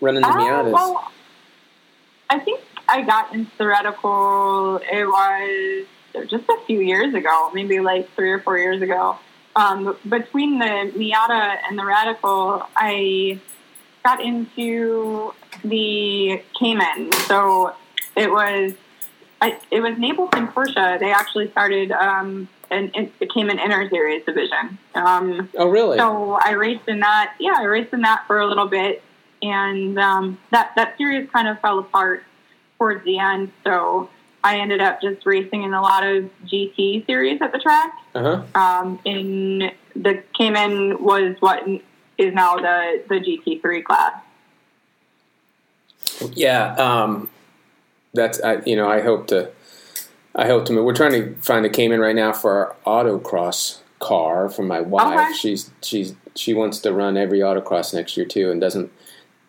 [0.00, 0.72] running the uh, Miatas?
[0.72, 1.10] Well,
[2.28, 4.80] I think I got into the radical.
[4.90, 9.18] It was just a few years ago, maybe like three or four years ago.
[9.56, 13.40] Um, between the Miata and the radical, I
[14.04, 17.12] got into the Cayman.
[17.26, 17.74] So
[18.16, 18.72] it was
[19.42, 21.00] I, it was Napleton Porsche.
[21.00, 24.78] They actually started um, and it became an inner series division.
[24.94, 25.98] Um, oh, really?
[25.98, 27.34] So I raced in that.
[27.40, 29.02] Yeah, I raced in that for a little bit,
[29.42, 32.24] and um, that that series kind of fell apart
[32.78, 33.52] towards the end.
[33.64, 34.08] So
[34.42, 37.92] I ended up just racing in a lot of GT series at the track.
[38.14, 38.42] Uh-huh.
[38.54, 41.66] Um, in the Cayman was what
[42.18, 44.22] is now the the GT3 class.
[46.34, 47.30] Yeah, um,
[48.14, 49.50] that's I, you know I hope to
[50.34, 50.82] I hope to.
[50.82, 55.18] We're trying to find a Cayman right now for our autocross car for my wife.
[55.18, 55.32] Okay.
[55.36, 58.92] She's she's she wants to run every autocross next year too, and doesn't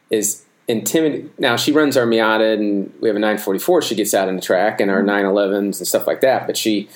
[0.10, 1.32] is intimidated.
[1.38, 3.82] Now she runs our Miata, and we have a 944.
[3.82, 6.48] She gets out on the track, and our 911s and stuff like that.
[6.48, 6.90] But she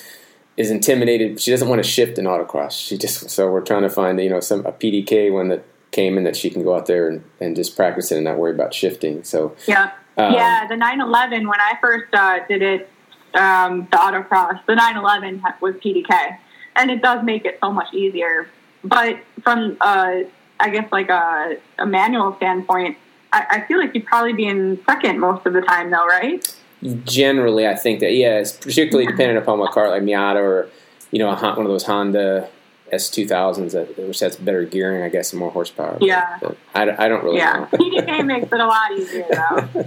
[0.57, 1.39] is intimidated.
[1.39, 2.71] She doesn't want to shift in autocross.
[2.71, 6.17] She just so we're trying to find you know some a PDK one that came
[6.17, 8.53] in that she can go out there and, and just practice it and not worry
[8.53, 9.23] about shifting.
[9.23, 10.67] So yeah, um, yeah.
[10.67, 12.89] The 911 when I first uh, did it,
[13.33, 16.37] um, the autocross, the 911 was PDK,
[16.75, 18.47] and it does make it so much easier.
[18.83, 20.21] But from uh,
[20.59, 22.97] I guess like a, a manual standpoint,
[23.35, 26.55] I, I feel like you'd probably be in second most of the time, though, right?
[27.03, 30.69] Generally, I think that yeah, it's particularly dependent upon what car, like Miata or
[31.11, 32.49] you know one of those Honda
[32.91, 35.97] S two thousands that which has better gearing, I guess, and more horsepower.
[35.99, 37.37] Yeah, but, I, I don't really.
[37.37, 39.85] Yeah, PDK makes it a lot easier though.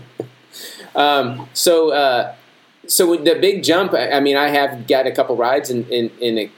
[1.01, 2.35] um, so, uh,
[2.87, 3.95] so the big jump.
[3.95, 6.51] I mean, I have got a couple rides, and in, in, in, it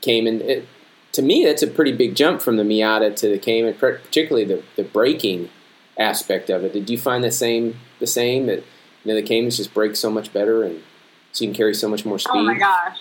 [0.00, 0.40] came in.
[0.40, 0.66] It,
[1.12, 4.62] to me, that's a pretty big jump from the Miata to the Cayman, particularly the
[4.76, 5.50] the braking
[5.98, 6.72] aspect of it.
[6.72, 8.58] Did you find the same the same that
[9.04, 10.82] you know, the Caymans just brake so much better and
[11.32, 12.32] so you can carry so much more speed?
[12.34, 12.98] Oh my gosh.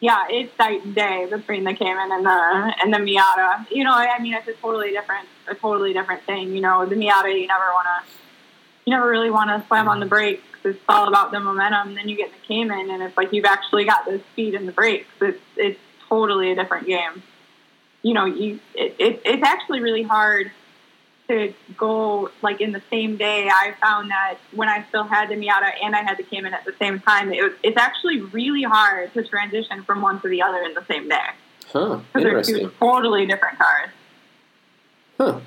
[0.00, 3.68] Yeah, it's night and day between the Cayman and the and the Miata.
[3.70, 6.54] You know, I mean, it's a totally different, a totally different thing.
[6.54, 8.12] You know, the Miata, you never want to,
[8.84, 10.42] you never really want to slam on the brakes.
[10.64, 11.94] It's all about the momentum.
[11.94, 14.68] Then you get in the Cayman, and it's like you've actually got the speed and
[14.68, 15.08] the brakes.
[15.20, 17.22] It's it's totally a different game.
[18.02, 20.52] You know, you it, it it's actually really hard
[21.28, 25.34] to go like in the same day, I found that when I still had the
[25.34, 28.62] Miata and I had the Cayman at the same time, it was, it's actually really
[28.62, 31.28] hard to transition from one to the other in the same day.
[31.72, 32.00] Huh.
[32.12, 33.90] Because they're two totally different cars.
[35.18, 35.40] Huh.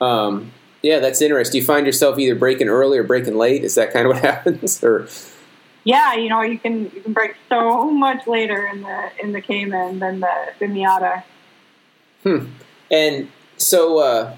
[0.00, 1.52] Um, yeah, that's interesting.
[1.52, 3.64] Do you find yourself either breaking early or breaking late?
[3.64, 5.08] Is that kind of what happens, or?
[5.84, 9.40] Yeah, you know, you can you can brake so much later in the in the
[9.40, 11.24] Cayman than the, the Miata.
[12.22, 12.46] Hmm.
[12.90, 14.36] And so, uh,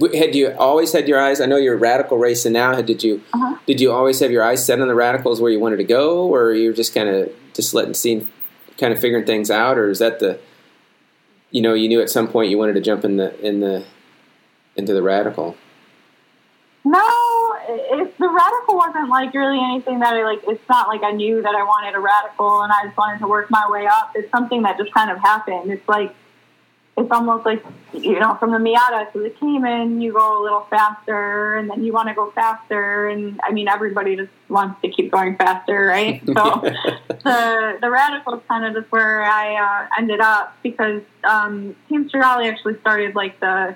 [0.00, 1.40] had you always had your eyes?
[1.40, 2.80] I know you're a radical racing now.
[2.80, 3.58] Did you uh-huh.
[3.66, 6.26] did you always have your eyes set on the radicals where you wanted to go,
[6.26, 8.26] or you are just kind of just letting see,
[8.78, 10.40] kind of figuring things out, or is that the
[11.50, 13.84] you know you knew at some point you wanted to jump in the in the
[14.76, 15.56] into the radical?
[16.84, 20.40] No, it, the radical wasn't like really anything that I like.
[20.48, 23.28] It's not like I knew that I wanted a radical and I just wanted to
[23.28, 24.12] work my way up.
[24.14, 25.70] It's something that just kind of happened.
[25.70, 26.12] It's like
[26.96, 30.66] it's almost like you know from the Miata to the Cayman, you go a little
[30.68, 34.88] faster, and then you want to go faster, and I mean everybody just wants to
[34.88, 36.22] keep going faster, right?
[36.32, 36.60] So
[37.24, 42.48] the the Radical kind of just where I uh, ended up because um, Team Rally
[42.48, 43.74] actually started like the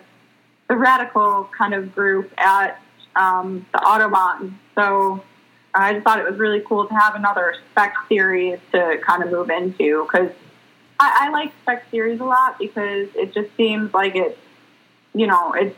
[0.68, 2.82] the Radical kind of group at
[3.14, 5.24] um, the Autobahn, so.
[5.78, 9.30] I just thought it was really cool to have another spec series to kind of
[9.30, 10.30] move into because
[10.98, 14.38] I, I like spec series a lot because it just seems like it's,
[15.14, 15.76] you know, it's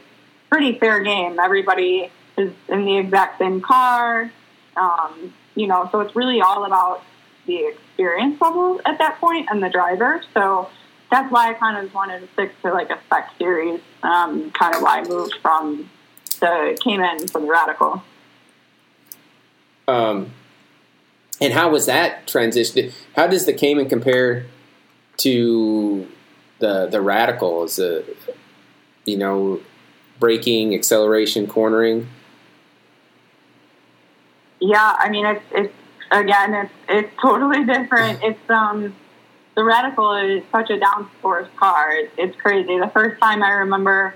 [0.51, 1.39] pretty fair game.
[1.39, 4.31] Everybody is in the exact same car,
[4.77, 7.03] um, you know, so it's really all about
[7.47, 10.23] the experience level at that point and the driver.
[10.35, 10.71] So
[11.11, 13.81] that's why I kind of wanted to stick to like a spec series.
[14.03, 15.91] Um, kind of why I moved from
[16.41, 18.03] the Cayman to the Radical.
[19.89, 20.33] Um,
[21.41, 22.93] and how was that transition?
[23.17, 24.47] How does the Cayman compare
[25.19, 26.09] to
[26.59, 28.05] the the radical is a
[29.05, 29.61] you know
[30.19, 32.09] braking, acceleration, cornering.
[34.61, 35.75] Yeah, I mean it's it's
[36.11, 38.21] again it's it's totally different.
[38.29, 38.95] It's um
[39.55, 41.93] the radical is such a downforce car.
[41.93, 42.79] It's, it's crazy.
[42.79, 44.15] The first time I remember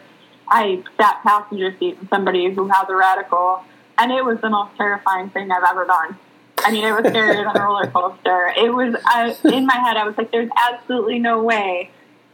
[0.48, 3.64] I sat passenger seat with somebody who had the radical,
[3.98, 6.18] and it was the most terrifying thing I've ever done.
[6.64, 8.52] I mean, it was scarier than a roller coaster.
[8.56, 9.96] It was I, in my head.
[9.96, 11.90] I was like, "There's absolutely no way.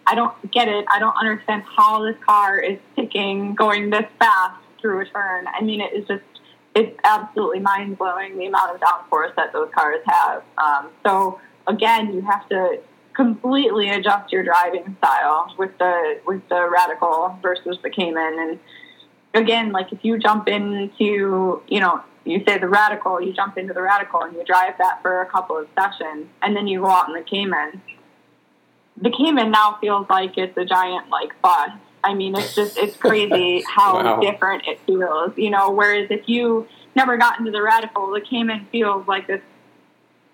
[0.07, 0.87] I don't get it.
[0.91, 5.47] I don't understand how this car is ticking, going this fast through a turn.
[5.49, 6.25] I mean, it is just
[6.75, 10.43] it's absolutely mind blowing the amount of downforce that those cars have.
[10.57, 12.79] Um, so again, you have to
[13.19, 18.61] completely adjust your driving style with the with the radical versus the Cayman and
[19.35, 23.73] again like if you jump into you know you say the radical, you jump into
[23.73, 26.87] the radical and you drive that for a couple of sessions, and then you go
[26.87, 27.83] out in the Cayman.
[29.01, 31.71] The Cayman now feels like it's a giant like bus.
[32.03, 34.21] I mean, it's just it's crazy how wow.
[34.21, 35.37] different it feels.
[35.37, 39.43] You know, whereas if you never got into the radical, the Cayman feels like this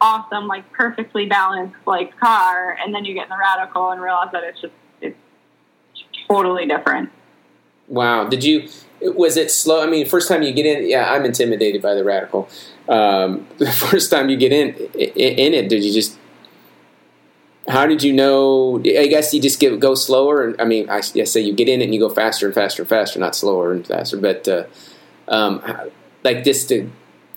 [0.00, 4.28] awesome, like perfectly balanced like car, and then you get in the radical and realize
[4.32, 5.16] that it's just it's
[6.28, 7.10] totally different.
[7.88, 8.28] Wow.
[8.28, 8.68] Did you
[9.12, 9.82] was it slow?
[9.82, 12.48] I mean, first time you get in, yeah, I'm intimidated by the radical.
[12.88, 16.18] Um, the first time you get in in it, did you just?
[17.68, 18.78] How did you know?
[18.78, 21.68] I guess you just get go slower, and I mean, I, I say you get
[21.68, 24.16] in it and you go faster and faster and faster, not slower and faster.
[24.16, 24.64] But uh,
[25.28, 25.62] um,
[26.22, 26.90] like this, to,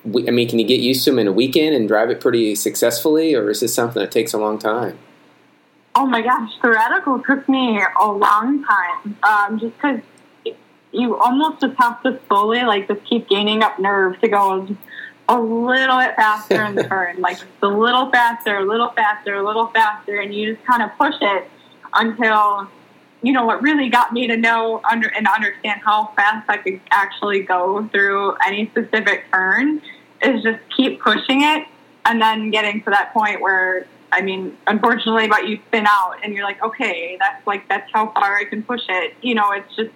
[0.05, 2.55] I mean, can you get used to them in a weekend and drive it pretty
[2.55, 4.97] successfully, or is this something that takes a long time?
[5.95, 10.01] Oh my gosh, the radical took me a long time, um, just because
[10.97, 14.67] you almost just have to slowly like just keep gaining up nerve to go
[15.29, 19.45] a little bit faster in the turn, like a little faster, a little faster, a
[19.45, 21.49] little faster, and you just kind of push it
[21.93, 22.67] until
[23.21, 26.79] you know what really got me to know under and understand how fast I could
[26.91, 29.81] actually go through any specific turn
[30.21, 31.67] is just keep pushing it
[32.05, 36.33] and then getting to that point where I mean, unfortunately, but you spin out and
[36.33, 39.15] you're like, okay, that's like that's how far I can push it.
[39.21, 39.91] You know, it's just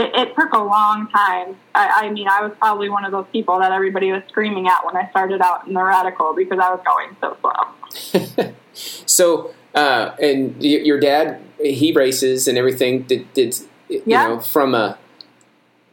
[0.00, 1.56] it, it took a long time.
[1.74, 4.84] I, I mean, I was probably one of those people that everybody was screaming at
[4.84, 8.52] when I started out in the radical because I was going so slow.
[8.72, 13.02] so, uh, and your dad, he races and everything.
[13.02, 13.58] Did, did
[13.88, 14.26] you yeah.
[14.26, 14.98] know from a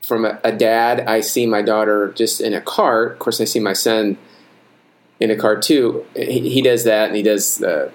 [0.01, 1.01] from a, a, dad?
[1.01, 3.13] I see my daughter just in a cart.
[3.13, 4.17] Of course, I see my son
[5.19, 6.05] in a car too.
[6.15, 7.91] He, he does that, and he does the.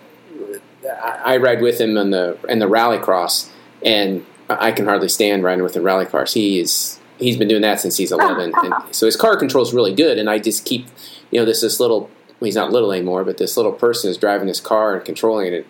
[1.02, 3.50] I ride with him on the in the rallycross,
[3.84, 4.26] and
[4.60, 6.34] I can hardly stand riding with the rally cars.
[6.34, 9.72] He is he's been doing that since he's 11, and so his car control is
[9.72, 10.18] really good.
[10.18, 10.86] And I just keep
[11.30, 12.10] you know this this little
[12.40, 15.52] well, he's not little anymore, but this little person is driving this car and controlling
[15.52, 15.66] it.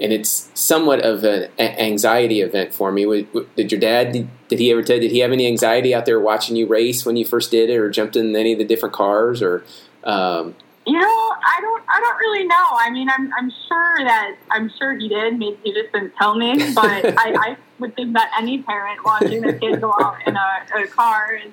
[0.00, 3.28] And it's somewhat of an anxiety event for me.
[3.54, 4.10] Did your dad?
[4.10, 4.98] Did, did he ever tell?
[4.98, 7.76] Did he have any anxiety out there watching you race when you first did it,
[7.76, 9.64] or jumped in any of the different cars, or
[10.02, 11.82] um, you know, I don't.
[11.88, 12.66] I don't really know.
[12.72, 13.32] I mean, I'm.
[13.34, 14.36] I'm sure that.
[14.50, 15.38] I'm sure he did.
[15.38, 16.72] Maybe he just didn't tell me.
[16.74, 20.66] But I, I would think that any parent watching their kid go out in a,
[20.76, 21.52] a car is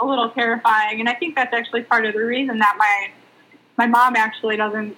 [0.00, 1.00] a little terrifying.
[1.00, 3.10] And I think that's actually part of the reason that my
[3.76, 4.96] my mom actually doesn't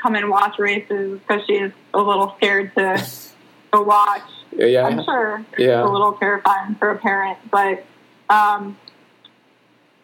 [0.00, 3.04] come and watch races because she's a little scared to
[3.72, 4.22] go watch.
[4.56, 5.80] Yeah, I'm sure yeah.
[5.80, 7.84] it's a little terrifying for a parent, but
[8.28, 8.76] um,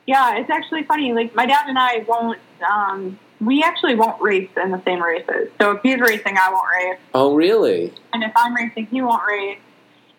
[0.06, 1.12] yeah, it's actually funny.
[1.12, 2.38] Like my dad and I won't.
[2.64, 5.50] Um, we actually won't race in the same races.
[5.60, 6.98] So if he's racing, I won't race.
[7.14, 7.92] Oh, really?
[8.12, 9.58] And if I'm racing, he won't race.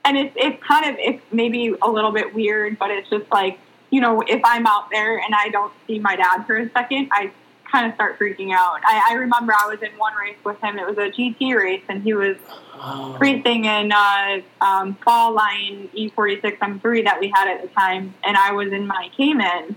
[0.04, 3.58] And it's it's kind of it's maybe a little bit weird, but it's just like
[3.92, 7.10] you know, if I'm out there and I don't see my dad for a second,
[7.12, 7.32] I
[7.72, 8.80] kind of start freaking out.
[8.84, 10.78] I, I remember I was in one race with him.
[10.78, 12.38] It was a GT race, and he was
[12.78, 13.16] Oh.
[13.20, 18.36] racing in uh, um, fall line E46 M3 that we had at the time, and
[18.36, 19.76] I was in my Cayman.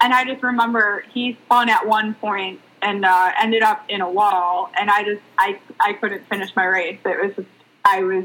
[0.00, 4.10] And I just remember he spun at one point and uh, ended up in a
[4.10, 6.98] wall, and I just I I couldn't finish my race.
[7.04, 7.48] It was just
[7.84, 8.24] I was,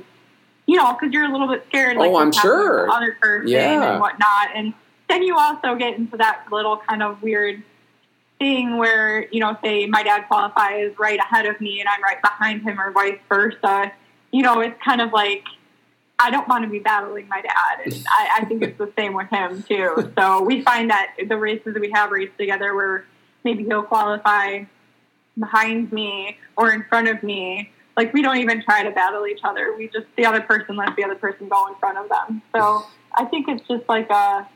[0.66, 1.98] you know, because you're a little bit scared.
[1.98, 2.90] Like Oh, I'm what's happening to sure.
[2.92, 3.92] Other person Yeah.
[3.92, 4.74] and whatnot, and
[5.10, 7.62] then you also get into that little kind of weird
[8.40, 12.22] thing where you know, say my dad qualifies right ahead of me and I'm right
[12.22, 13.92] behind him, or vice versa.
[14.32, 15.44] You know, it's kind of like
[16.18, 19.14] I don't want to be battling my dad, and I, I think it's the same
[19.14, 20.12] with him too.
[20.18, 23.06] So we find that the races that we have raced together, where
[23.44, 24.64] maybe he'll qualify
[25.38, 27.72] behind me or in front of me.
[27.98, 29.76] Like we don't even try to battle each other.
[29.78, 32.42] We just the other person lets the other person go in front of them.
[32.54, 32.86] So
[33.18, 34.48] I think it's just like a,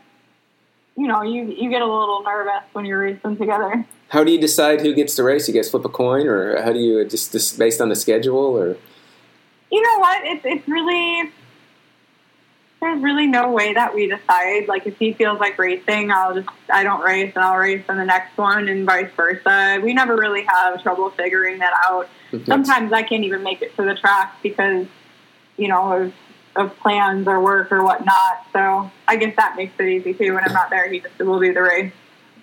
[0.98, 3.86] you know, you you get a little nervous when you're racing together.
[4.10, 5.48] How do you decide who gets to race?
[5.48, 8.58] You guys flip a coin, or how do you just, just based on the schedule,
[8.58, 8.76] or
[9.72, 10.24] You know what?
[10.26, 11.32] It's it's really
[12.82, 14.68] there's really no way that we decide.
[14.68, 17.98] Like if he feels like racing, I'll just I don't race and I'll race in
[17.98, 19.80] the next one, and vice versa.
[19.84, 22.10] We never really have trouble figuring that out.
[22.46, 24.88] Sometimes I can't even make it to the track because
[25.58, 26.14] you know of,
[26.56, 28.46] of plans or work or whatnot.
[28.54, 30.34] So I guess that makes it easy too.
[30.34, 31.92] When I'm not there, he just will do the race.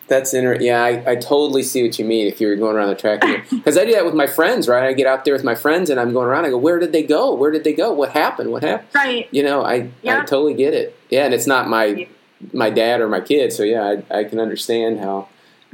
[0.09, 2.29] That's inter- yeah, I, I totally see what you mean.
[2.29, 4.85] If you're going around the track, because I do that with my friends, right?
[4.85, 6.45] I get out there with my friends, and I'm going around.
[6.45, 7.35] I go, "Where did they go?
[7.35, 7.93] Where did they go?
[7.93, 8.53] What happened?
[8.53, 9.29] What happened?" Right.
[9.33, 10.97] You know, I I totally get it.
[11.11, 12.07] Yeah, and it's not my
[12.53, 15.29] my dad or my kid, so yeah, I, I can understand how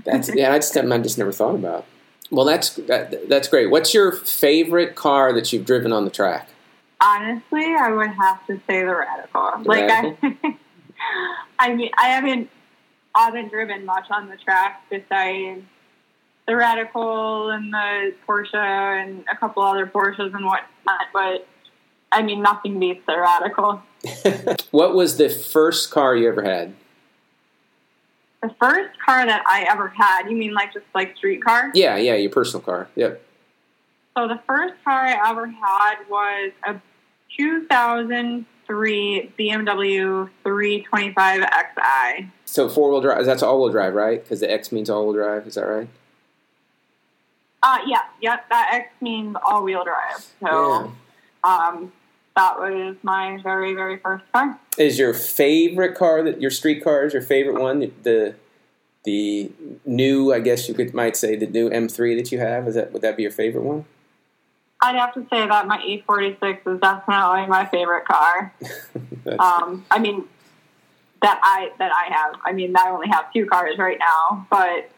[0.05, 0.35] that's.
[0.35, 1.85] yeah, I just I just never thought about.
[2.33, 3.71] Well, that's that, that's great.
[3.71, 6.49] What's your favorite car that you've driven on the track?
[6.99, 9.65] Honestly, I would have to say the Radical.
[9.65, 10.57] like I,
[11.59, 12.49] I mean, I haven't,
[13.15, 15.63] haven't driven much on the track besides
[16.47, 21.07] the Radical and the Porsche and a couple other Porsches and whatnot.
[21.13, 21.47] But
[22.11, 23.83] I mean, nothing beats the Radical.
[24.71, 26.75] what was the first car you ever had?
[28.43, 31.71] The first car that I ever had, you mean like just like street car?
[31.75, 32.89] Yeah, yeah, your personal car.
[32.97, 33.23] Yep.
[34.17, 36.81] So the first car I ever had was a
[37.39, 42.31] 2003 BMW 325xi.
[42.53, 43.25] So four wheel drive.
[43.25, 44.23] That's all wheel drive, right?
[44.23, 45.47] Because the X means all wheel drive.
[45.47, 45.89] Is that right?
[47.63, 48.47] Uh, yeah, yep.
[48.51, 50.27] That X means all-wheel drive.
[50.41, 50.93] So,
[51.45, 51.93] um,
[52.37, 54.59] that was my very, very first car.
[54.77, 57.93] Is your favorite car that your street car is your favorite one?
[58.03, 58.35] The
[59.05, 59.51] the
[59.87, 62.69] new, I guess you could might say the new M3 that you have.
[62.69, 63.87] Is that would that be your favorite one?
[64.83, 68.53] I'd have to say that my E46 is definitely my favorite car.
[69.39, 70.25] Um, I mean,
[71.23, 72.41] that I that I have.
[72.45, 74.91] I mean, I only have two cars right now, but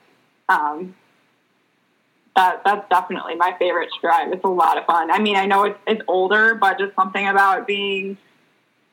[0.48, 0.94] um,
[2.36, 4.32] that that's definitely my favorite to drive.
[4.32, 5.10] It's a lot of fun.
[5.10, 8.16] I mean, I know it's it's older, but just something about being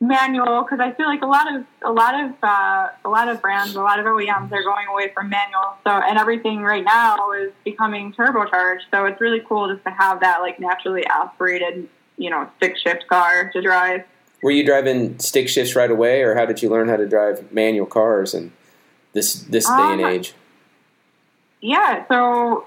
[0.02, 3.42] manual because I feel like a lot of a lot of uh, a lot of
[3.42, 5.76] brands, a lot of OEMs are going away from manual.
[5.84, 8.82] So and everything right now is becoming turbocharged.
[8.92, 13.08] So it's really cool just to have that like naturally aspirated, you know, stick shift
[13.08, 14.04] car to drive.
[14.42, 17.52] Were you driving stick shifts right away, or how did you learn how to drive
[17.52, 18.52] manual cars in
[19.14, 20.34] this this day and Um, age?
[21.62, 22.66] Yeah, so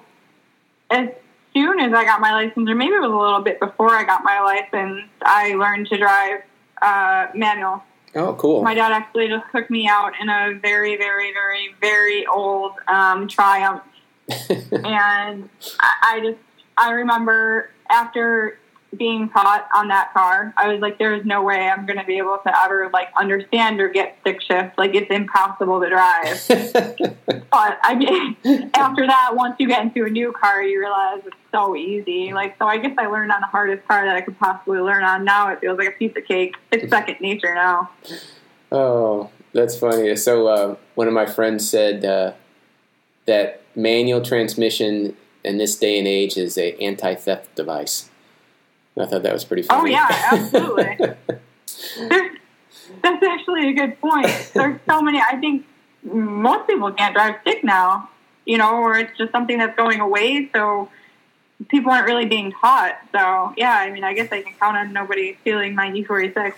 [0.90, 1.08] as
[1.52, 4.04] soon as I got my license, or maybe it was a little bit before I
[4.04, 6.42] got my license, I learned to drive
[6.80, 7.82] uh, manual.
[8.14, 8.62] Oh, cool.
[8.62, 13.26] My dad actually just took me out in a very, very, very, very old um,
[13.26, 13.82] Triumph,
[14.28, 15.48] and
[15.80, 16.38] I, I just
[16.76, 18.58] I remember after
[18.96, 22.04] being taught on that car, I was like, "There is no way I'm going to
[22.04, 24.78] be able to ever like understand or get stick shift.
[24.78, 27.14] Like it's impossible to drive."
[27.54, 28.36] But I mean,
[28.74, 32.32] after that, once you get into a new car, you realize it's so easy.
[32.32, 35.04] Like, so I guess I learned on the hardest car that I could possibly learn
[35.04, 35.24] on.
[35.24, 36.56] Now it feels like a piece of cake.
[36.72, 37.90] It's second nature now.
[38.72, 40.16] Oh, that's funny.
[40.16, 42.32] So uh, one of my friends said uh,
[43.26, 48.10] that manual transmission in this day and age is a anti-theft device.
[48.98, 49.80] I thought that was pretty funny.
[49.82, 50.96] Oh yeah, absolutely.
[52.08, 52.36] There's,
[53.02, 54.50] that's actually a good point.
[54.54, 55.20] There's so many.
[55.20, 55.66] I think
[56.02, 58.10] most people can't drive stick now.
[58.44, 60.50] You know, or it's just something that's going away.
[60.54, 60.90] So
[61.68, 62.98] people aren't really being taught.
[63.12, 66.52] So yeah, I mean, I guess I can count on nobody stealing my E46.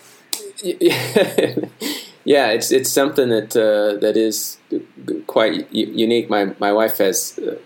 [2.24, 4.58] yeah, it's it's something that uh, that is
[5.26, 6.28] quite u- unique.
[6.28, 7.56] My my wife has uh,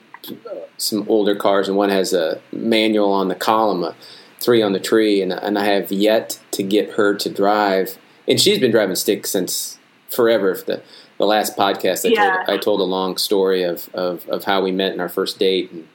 [0.77, 3.95] some older cars, and one has a manual on the column, a
[4.41, 7.99] three on the tree, and and I have yet to get her to drive.
[8.27, 9.79] And she's been driving stick since
[10.09, 10.51] forever.
[10.51, 10.83] If the
[11.19, 12.45] the last podcast, I, Yeah.
[12.47, 15.39] told, I told a long story of, of, of how we met in our first
[15.39, 15.87] date, and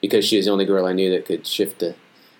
[0.00, 1.96] because she was the only girl I knew that could shift a,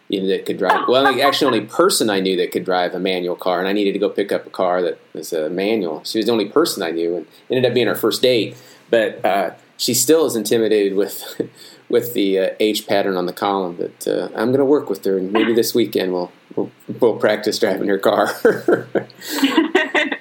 [0.08, 0.86] you know, that could drive.
[0.86, 3.92] Well, actually, only person I knew that could drive a manual car, and I needed
[3.94, 6.04] to go pick up a car that was a manual.
[6.04, 8.56] She was the only person I knew, and ended up being our first date.
[8.88, 11.40] But uh, she still is intimidated with
[11.88, 13.76] with the uh, H pattern on the column.
[13.78, 16.70] that uh, I'm going to work with her, and maybe this weekend we'll we'll,
[17.00, 18.30] we'll practice driving her car.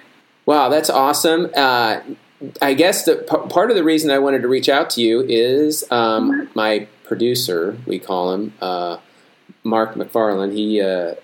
[0.47, 1.51] Wow, that's awesome.
[1.53, 1.99] Uh,
[2.61, 5.19] I guess the p- part of the reason I wanted to reach out to you
[5.27, 8.99] is um, my producer, we call him uh,
[9.65, 10.53] Mark McFarland.
[10.53, 11.15] He uh,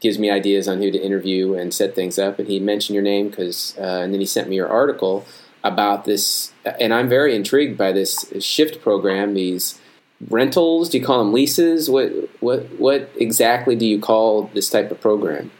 [0.00, 3.02] gives me ideas on who to interview and set things up, and he mentioned your
[3.02, 5.24] name because, uh, and then he sent me your article
[5.64, 9.34] about this, and I'm very intrigued by this shift program.
[9.34, 9.80] These
[10.28, 11.88] rentals, do you call them leases?
[11.88, 15.50] What what what exactly do you call this type of program?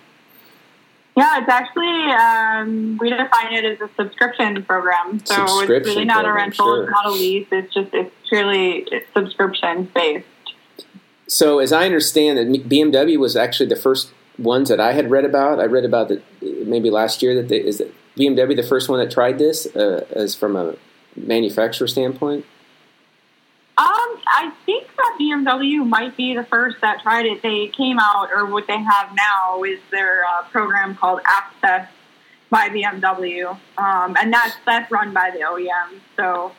[1.16, 5.20] Yeah, it's actually um, we define it as a subscription program.
[5.26, 6.84] So it's Subscription really not a rental, sure.
[6.84, 7.48] it's not a lease.
[7.53, 10.26] It's just it's purely it's subscription based.
[11.28, 15.24] So, as I understand it, BMW was actually the first ones that I had read
[15.24, 15.61] about.
[15.61, 18.98] I read about that maybe last year that they, is it BMW the first one
[18.98, 20.76] that tried this uh, as from a
[21.16, 22.44] manufacturer standpoint.
[23.78, 27.42] Um, I think that BMW might be the first that tried it.
[27.42, 31.88] They came out, or what they have now is their uh, program called Access
[32.50, 36.00] by BMW, um, and that's that's run by the OEM.
[36.16, 36.52] So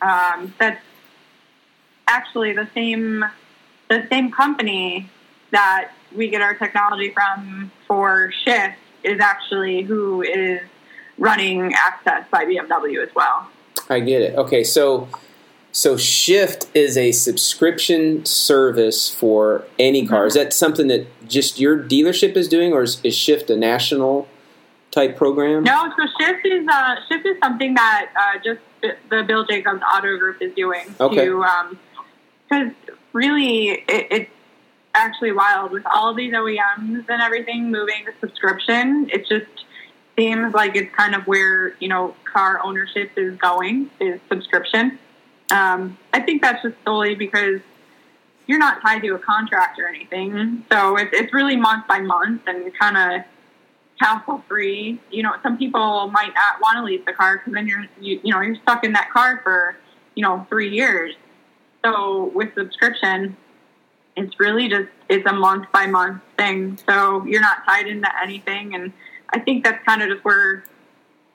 [0.00, 0.82] um, that's
[2.08, 3.24] actually the same
[3.88, 5.10] the same company
[5.50, 10.60] that we get our technology from for Shift is actually who is
[11.18, 13.48] running Access by BMW as well.
[13.88, 14.36] I get it.
[14.36, 15.08] Okay, so
[15.72, 20.26] so Shift is a subscription service for any car.
[20.26, 24.28] Is that something that just your dealership is doing, or is, is Shift a national
[24.90, 25.64] type program?
[25.64, 28.60] No, so Shift is uh, Shift is something that uh, just
[29.10, 31.26] the Bill Jacobs Auto Group is doing Okay.
[31.26, 32.72] because
[33.12, 34.30] really it, it's
[34.94, 39.08] actually wild with all these OEMs and everything moving to subscription.
[39.12, 39.63] It's just
[40.16, 44.98] seems like it's kind of where you know car ownership is going is subscription.
[45.50, 47.60] Um, I think that's just solely because
[48.46, 52.42] you're not tied to a contract or anything, so it's it's really month by month
[52.46, 53.24] and kind of
[54.00, 55.00] hassle free.
[55.10, 58.20] You know, some people might not want to lease the car because then you're you,
[58.22, 59.76] you know you're stuck in that car for
[60.14, 61.14] you know three years.
[61.84, 63.36] So with subscription,
[64.16, 66.78] it's really just it's a month by month thing.
[66.88, 68.92] So you're not tied into anything, and
[69.34, 70.64] I think that's kind of just where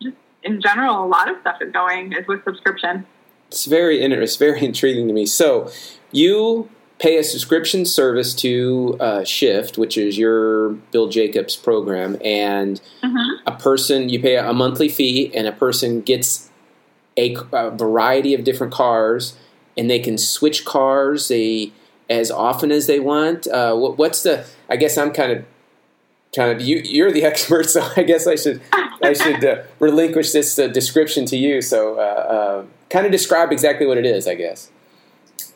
[0.01, 3.05] just in general a lot of stuff is going is with subscription.
[3.49, 5.25] It's very inter- it's very intriguing to me.
[5.25, 5.69] So
[6.11, 12.81] you pay a subscription service to uh, Shift, which is your Bill Jacobs program, and
[13.45, 16.49] a person you pay a monthly fee, and a person gets
[17.17, 19.37] a, a variety of different cars,
[19.77, 21.73] and they can switch cars they
[22.09, 23.47] as often as they want.
[23.47, 24.45] Uh, what, what's the?
[24.69, 25.45] I guess I'm kind of
[26.33, 26.63] trying to.
[26.63, 28.61] You, you're the expert, so I guess I should
[29.01, 31.61] I should uh, relinquish this uh, description to you.
[31.61, 34.71] So, uh, uh, kind of describe exactly what it is, I guess.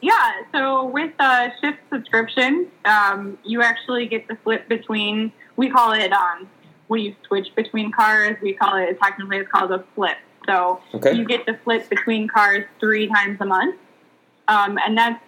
[0.01, 5.31] Yeah, so with a shift subscription, um, you actually get to flip between.
[5.55, 6.49] We call it um,
[6.87, 8.37] when you switch between cars.
[8.41, 10.17] We call it technically it's called a flip.
[10.45, 11.13] So Okay.
[11.13, 13.75] you get to flip between cars three times a month,
[14.49, 15.23] um, and that's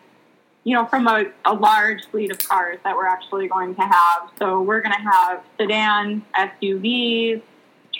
[0.66, 4.30] you know from a, a large fleet of cars that we're actually going to have.
[4.38, 7.42] So we're going to have sedans, SUVs,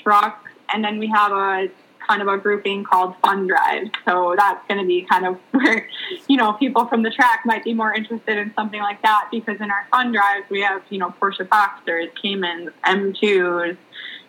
[0.04, 1.70] trucks, and then we have a
[2.08, 3.88] kind of a grouping called fun drive.
[4.06, 5.88] So that's going to be kind of where,
[6.28, 9.58] you know, people from the track might be more interested in something like that because
[9.60, 13.78] in our fun drives we have, you know, Porsche Boxsters, Caymans, M2s,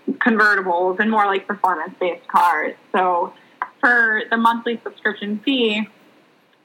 [0.09, 2.75] convertibles, and more like performance-based cars.
[2.93, 3.33] So
[3.81, 5.89] for the monthly subscription fee,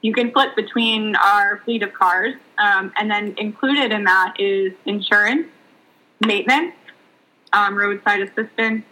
[0.02, 4.72] you can flip between our fleet of cars, um, and then included in that is
[4.84, 5.46] insurance,
[6.20, 6.74] maintenance,
[7.52, 8.84] um, roadside assistance.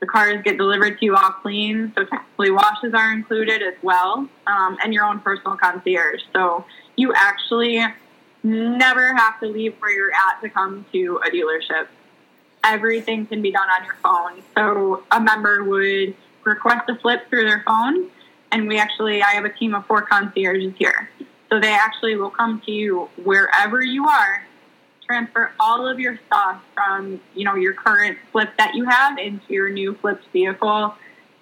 [0.00, 4.28] The cars get delivered to you all clean, so technically washes are included as well,
[4.46, 6.22] um, and your own personal concierge.
[6.32, 6.64] So
[6.96, 7.84] you actually
[8.44, 11.88] never have to leave where you're at to come to a dealership.
[12.62, 14.42] Everything can be done on your phone.
[14.56, 16.14] So a member would
[16.44, 18.08] request a flip through their phone,
[18.52, 21.10] and we actually, I have a team of four concierges here.
[21.50, 24.44] So they actually will come to you wherever you are
[25.06, 29.54] transfer all of your stuff from you know your current flip that you have into
[29.54, 30.94] your new flipped vehicle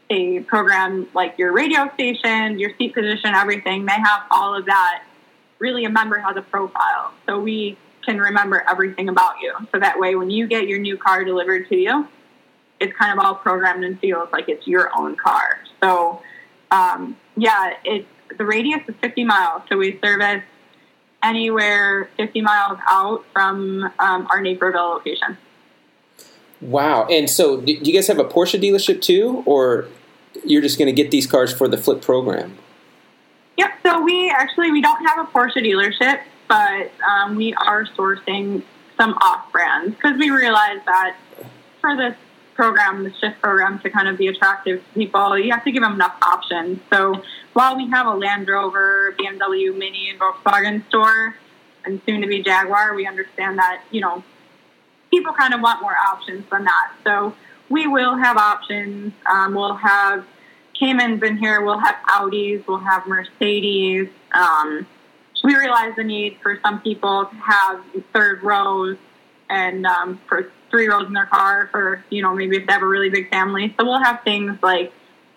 [0.08, 5.02] they program like your radio station your seat position everything they have all of that
[5.58, 9.98] really a member has a profile so we can remember everything about you so that
[9.98, 12.06] way when you get your new car delivered to you
[12.80, 15.60] it's kind of all programmed and feels like it's your own car.
[15.82, 16.22] So,
[16.70, 18.06] um, yeah, it's
[18.36, 19.62] the radius is 50 miles.
[19.68, 20.42] So we service
[21.22, 25.38] anywhere 50 miles out from um, our Naperville location.
[26.60, 27.06] Wow.
[27.06, 29.88] And so, do you guys have a Porsche dealership too, or
[30.44, 32.56] you're just going to get these cars for the flip program?
[33.58, 33.70] Yep.
[33.84, 38.62] So we actually we don't have a Porsche dealership, but um, we are sourcing
[38.96, 41.16] some off brands because we realize that
[41.80, 42.16] for this
[42.56, 45.82] program, the shift program, to kind of be attractive to people, you have to give
[45.82, 46.80] them enough options.
[46.92, 51.36] So while we have a Land Rover, BMW, Mini, and Volkswagen store,
[51.84, 54.24] and soon to be Jaguar, we understand that you know
[55.10, 56.92] people kind of want more options than that.
[57.04, 57.34] So
[57.68, 59.12] we will have options.
[59.30, 60.26] Um, we'll have
[60.78, 61.64] Caymans in here.
[61.64, 62.66] We'll have Audis.
[62.66, 64.08] We'll have Mercedes.
[64.32, 64.86] Um,
[65.44, 68.96] we realize the need for some people to have third rows
[69.48, 72.82] and um, for three rows in their car for, you know, maybe if they have
[72.82, 73.74] a really big family.
[73.78, 74.92] So we'll have things like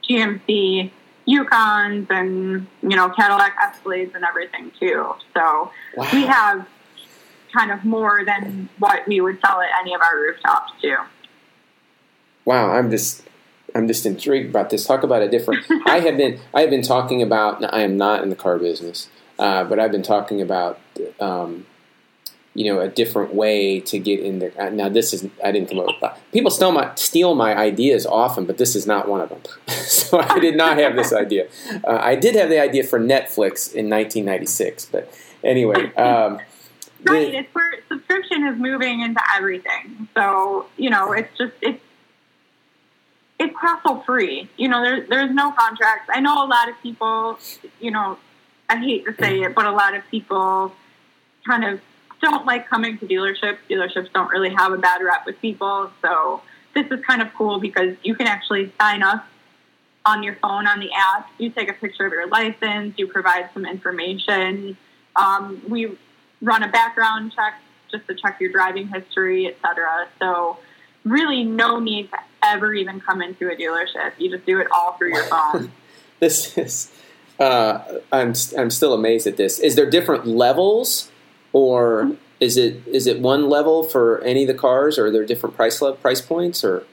[0.09, 0.91] GMC
[1.27, 5.13] Yukons and, you know, Cadillac Escalades and everything too.
[5.33, 6.09] So wow.
[6.11, 6.67] we have
[7.53, 10.97] kind of more than what we would sell at any of our rooftops too.
[12.45, 13.23] Wow, I'm just
[13.75, 14.85] I'm just intrigued about this.
[14.85, 15.65] Talk about a different.
[15.85, 17.63] I have been I have been talking about.
[17.73, 20.79] I am not in the car business, uh, but I've been talking about
[21.19, 21.65] um,
[22.59, 24.51] you know a different way to get in there.
[24.59, 25.95] Uh, now this is I didn't come up with.
[26.01, 26.19] that.
[26.33, 29.39] People steal my steal my ideas often, but this is not one of them.
[29.69, 31.47] so I did not have this idea.
[31.87, 35.09] Uh, I did have the idea for Netflix in 1996, but
[35.41, 35.95] anyway.
[35.95, 36.41] Um,
[37.05, 40.09] right, it's where subscription is moving into everything.
[40.13, 41.81] So you know, it's just it's
[43.39, 44.49] it's hassle free.
[44.57, 46.09] You know, there's there's no contracts.
[46.13, 47.39] I know a lot of people,
[47.79, 48.19] you know,
[48.67, 50.75] I hate to say it, but a lot of people
[51.47, 51.79] kind of
[52.21, 53.57] don't like coming to dealerships.
[53.69, 55.91] Dealerships don't really have a bad rep with people.
[56.01, 56.41] So
[56.73, 59.25] this is kind of cool because you can actually sign up
[60.05, 61.29] on your phone on the app.
[61.37, 62.95] You take a picture of your license.
[62.97, 64.77] You provide some information.
[65.15, 65.97] Um, we
[66.41, 67.55] run a background check
[67.91, 70.07] just to check your driving history, etc.
[70.19, 70.57] So
[71.03, 74.13] really no need to ever even come into a dealership.
[74.17, 75.71] You just do it all through your phone.
[76.19, 76.91] this is.
[77.39, 79.59] Uh, I'm I'm still amazed at this.
[79.59, 81.09] Is there different levels,
[81.53, 85.25] or is it is it one level for any of the cars, or are there
[85.25, 86.85] different price level, price points, or?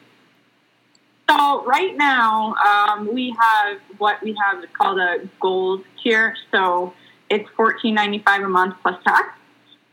[1.28, 6.36] So right now um, we have what we have is called a gold tier.
[6.50, 6.94] So
[7.30, 9.36] it's fourteen ninety five a month plus tax.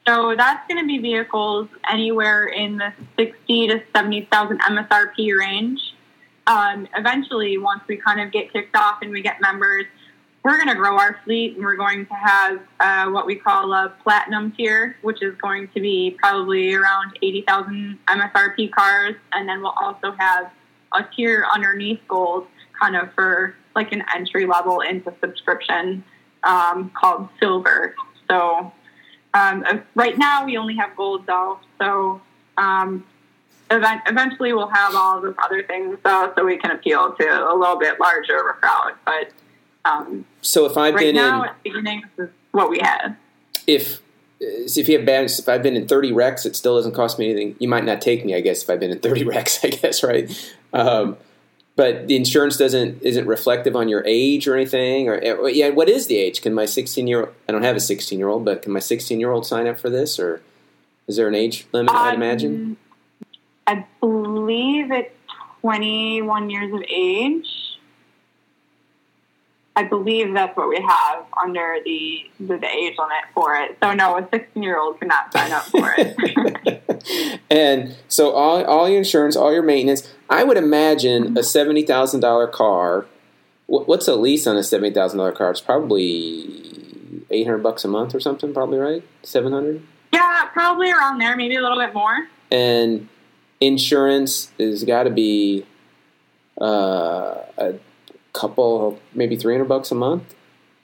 [0.08, 5.80] So that's going to be vehicles anywhere in the 60 to 70,000 MSRP range.
[6.46, 9.86] Um, eventually, once we kind of get kicked off and we get members,
[10.44, 13.72] we're going to grow our fleet and we're going to have uh, what we call
[13.74, 19.16] a platinum tier, which is going to be probably around 80,000 MSRP cars.
[19.32, 20.52] And then we'll also have
[20.94, 22.48] a tier underneath gold,
[22.80, 26.04] kind of for like an entry level into subscription
[26.44, 27.96] um, called silver.
[28.30, 28.72] So
[29.34, 32.22] um, uh, right now, we only have gold though, so
[32.58, 33.04] um,
[33.72, 37.56] event- eventually we'll have all those other things though, so we can appeal to a
[37.56, 38.94] little bit larger of a crowd.
[39.06, 39.32] But
[39.86, 42.80] um, so if I've right been now in, at the beginning, this is what we
[42.80, 43.18] had.
[43.68, 44.00] If
[44.40, 47.30] if you have bad, if I've been in 30 wrecks, it still doesn't cost me
[47.30, 47.56] anything.
[47.60, 50.04] You might not take me, I guess, if I've been in 30 wrecks, I guess,
[50.04, 50.30] right?
[50.74, 51.18] Um,
[51.76, 55.90] but the insurance doesn't isn't reflective on your age or anything or eh, yeah what
[55.90, 58.62] is the age can my 16 year i don't have a 16 year old but
[58.62, 60.42] can my 16 year old sign up for this or
[61.08, 62.78] is there an age limit um, i'd imagine
[63.68, 65.14] i believe it's
[65.62, 67.63] 21 years of age
[69.76, 73.78] I believe that's what we have under the, the, the age limit for it.
[73.82, 77.42] So no, a 16 year old cannot sign up for it.
[77.50, 80.14] and so all all your insurance, all your maintenance.
[80.30, 83.08] I would imagine a seventy thousand dollar car.
[83.66, 85.52] What's a lease on a seventy thousand dollar car?
[85.52, 88.54] It's probably eight hundred bucks a month or something.
[88.54, 89.84] Probably right, seven hundred.
[90.12, 91.36] Yeah, probably around there.
[91.36, 92.28] Maybe a little bit more.
[92.52, 93.10] And
[93.60, 95.66] insurance has got to be
[96.62, 97.76] uh, a
[98.34, 100.36] couple, maybe 300 bucks a month.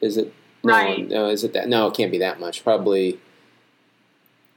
[0.02, 0.34] Is it?
[0.64, 1.08] No, right.
[1.08, 1.68] No, is it that?
[1.68, 2.64] No, it can't be that much.
[2.64, 3.20] Probably.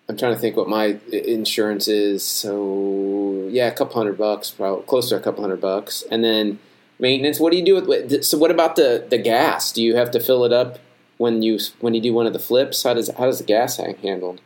[0.08, 2.22] I'm trying to think what my insurance is.
[2.22, 6.58] So yeah, a couple hundred bucks, probably close to a couple hundred bucks, and then
[6.98, 7.40] maintenance.
[7.40, 8.24] What do you do with?
[8.24, 9.72] So what about the the gas?
[9.72, 10.78] Do you have to fill it up
[11.18, 12.82] when you when you do one of the flips?
[12.82, 14.40] How does how does the gas hang handled?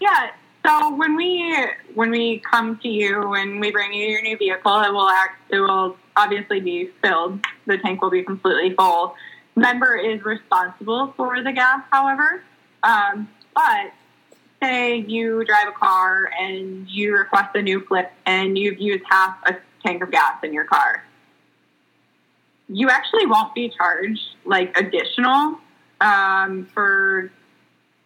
[0.00, 0.30] Yeah.
[0.66, 4.80] So when we when we come to you and we bring you your new vehicle,
[4.80, 5.40] it will act.
[5.50, 7.44] It will obviously be filled.
[7.66, 9.14] The tank will be completely full.
[9.54, 12.42] Member is responsible for the gas, however.
[12.82, 13.92] Um, but
[14.62, 19.36] say you drive a car and you request a new flip and you've used half
[19.46, 21.04] a tank of gas in your car.
[22.68, 25.58] You actually won't be charged like additional
[26.00, 27.30] um, for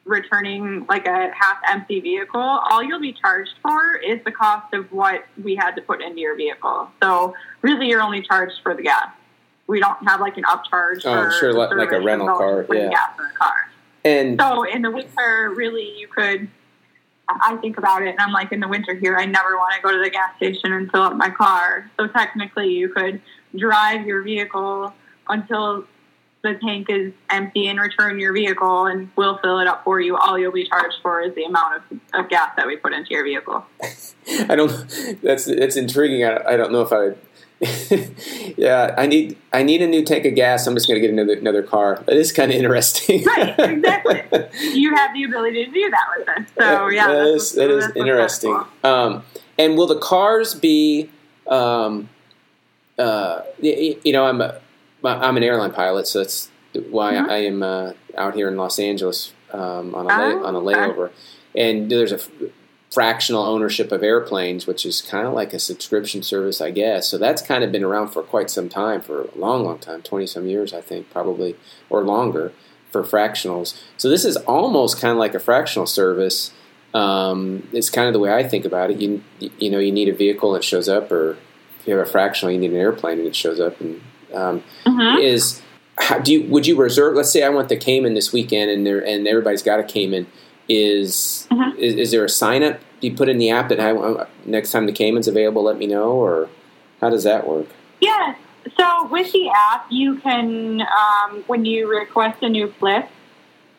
[0.05, 2.41] returning like a half empty vehicle.
[2.41, 6.21] All you'll be charged for is the cost of what we had to put into
[6.21, 6.91] your vehicle.
[7.03, 9.09] So really, you're only charged for the gas.
[9.67, 11.03] We don't have like an upcharge.
[11.05, 12.67] Oh, sure, like, a rental car.
[12.73, 12.89] Yeah.
[12.89, 13.71] Gas in the car.
[14.05, 16.49] And so in the winter, really, you could.
[17.29, 19.81] I think about it, and I'm like, in the winter here, I never want to
[19.83, 21.89] go to the gas station and fill up my car.
[21.97, 23.23] So technically, you could
[23.57, 24.93] drive your vehicle
[25.29, 25.85] until
[26.43, 30.17] the tank is empty and return your vehicle, and we'll fill it up for you.
[30.17, 33.11] All you'll be charged for is the amount of, of gas that we put into
[33.11, 33.65] your vehicle.
[34.49, 34.71] I don't.
[35.23, 36.25] That's that's intriguing.
[36.25, 37.15] I, I don't know if I
[38.57, 40.67] yeah, I need I need a new tank of gas.
[40.67, 42.03] I'm just going to get another another car.
[42.07, 43.23] That is kind of interesting.
[43.25, 44.23] right, exactly.
[44.73, 46.55] You have the ability to do that with this.
[46.59, 48.65] So yeah, that is that is interesting.
[48.83, 49.25] Um,
[49.59, 51.11] and will the cars be?
[51.47, 52.09] Um,
[52.99, 54.61] uh, you know, I'm a,
[55.05, 57.31] I'm an airline pilot, so that's why mm-hmm.
[57.31, 61.11] I am uh, out here in Los Angeles um, on a oh, on a layover.
[61.55, 62.21] And there's a
[62.91, 67.09] fractional ownership of airplanes, which is kind of like a subscription service, I guess.
[67.09, 70.03] So that's kind of been around for quite some time, for a long, long time,
[70.03, 71.57] 20 some years, I think, probably,
[71.89, 72.53] or longer
[72.91, 73.81] for fractionals.
[73.97, 76.53] So this is almost kind of like a fractional service.
[76.93, 79.01] Um, it's kind of the way I think about it.
[79.01, 81.37] You, you know, you need a vehicle and it shows up, or
[81.79, 83.81] if you have a fractional, you need an airplane and it shows up.
[83.81, 84.03] And
[84.35, 85.19] um, mm-hmm.
[85.19, 85.63] is
[85.99, 87.15] how, do you would you reserve?
[87.15, 90.27] Let's say I want the Cayman this weekend, and there and everybody's got a Cayman
[90.69, 91.77] is, mm-hmm.
[91.79, 94.71] is, is there a sign up Do you put in the app that I, next
[94.71, 96.49] time the Cayman's available, let me know, or
[97.01, 97.67] how does that work?
[98.01, 98.37] Yeah.
[98.79, 103.09] So with the app, you can um, when you request a new flip,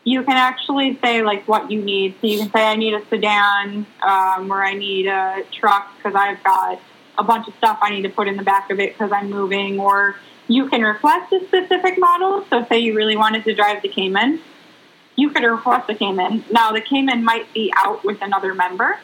[0.04, 2.16] you can actually say like what you need.
[2.20, 6.16] So you can say I need a sedan um, or I need a truck because
[6.16, 6.82] I've got
[7.18, 9.30] a bunch of stuff I need to put in the back of it because I'm
[9.30, 9.80] moving.
[9.80, 10.16] Or
[10.52, 12.46] you can request a specific model.
[12.50, 14.42] So say you really wanted to drive the Cayman,
[15.16, 16.44] you could request the Cayman.
[16.52, 19.00] Now, the Cayman might be out with another member,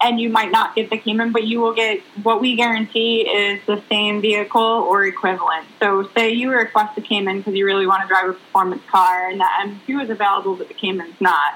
[0.00, 3.60] and you might not get the Cayman, but you will get what we guarantee is
[3.66, 5.66] the same vehicle or equivalent.
[5.80, 9.28] So, say you request the Cayman because you really want to drive a performance car,
[9.28, 11.54] and the M2 is available, but the Cayman's not.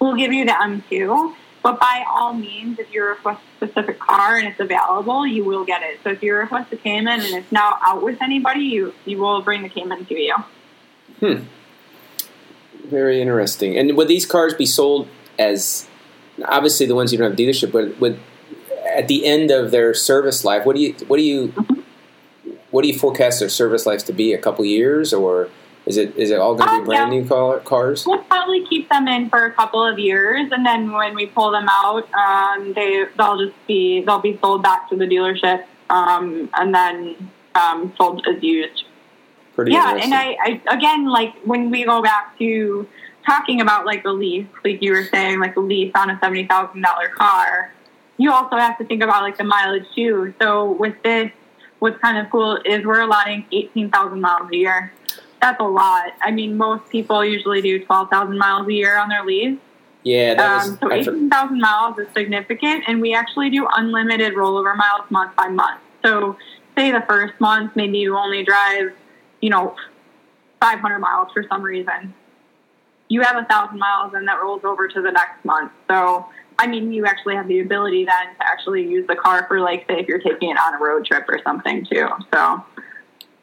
[0.00, 1.34] We'll give you the M2.
[1.66, 5.64] But by all means, if you request a specific car and it's available, you will
[5.64, 5.98] get it.
[6.04, 9.42] So if you request a Cayman and it's now out with anybody, you you will
[9.42, 10.36] bring the Cayman to you.
[11.18, 11.42] Hmm.
[12.84, 13.76] Very interesting.
[13.76, 15.08] And would these cars be sold
[15.40, 15.88] as
[16.44, 18.20] obviously the ones you don't have dealership, but would
[18.88, 21.52] at the end of their service life, what do you what do you
[22.70, 24.32] what do you forecast their service lives to be?
[24.32, 25.48] A couple years, or
[25.86, 27.20] is it is it all going to be uh, brand yeah.
[27.20, 28.04] new car, cars?
[28.06, 31.52] We'll probably keep them in for a couple of years, and then when we pull
[31.52, 36.50] them out, um, they they'll just be they'll be sold back to the dealership, um,
[36.54, 38.84] and then um, sold as used.
[39.54, 42.88] Pretty yeah, and I, I again like when we go back to
[43.24, 46.46] talking about like a lease, like you were saying, like a lease on a seventy
[46.46, 47.72] thousand dollar car,
[48.16, 50.34] you also have to think about like the mileage too.
[50.40, 51.30] So with this,
[51.78, 54.92] what's kind of cool is we're allotting eighteen thousand miles a year.
[55.46, 56.12] That's a lot.
[56.22, 59.58] I mean, most people usually do twelve thousand miles a year on their lease.
[60.02, 64.76] Yeah, that um, so eighteen thousand miles is significant, and we actually do unlimited rollover
[64.76, 65.80] miles month by month.
[66.04, 66.36] So,
[66.76, 68.92] say the first month, maybe you only drive
[69.40, 69.76] you know,
[70.60, 72.14] 500 miles for some reason.
[73.08, 75.70] You have a thousand miles and that rolls over to the next month.
[75.88, 76.26] So,
[76.58, 79.86] I mean, you actually have the ability then to actually use the car for, like,
[79.88, 82.08] say, if you're taking it on a road trip or something too.
[82.34, 82.64] So,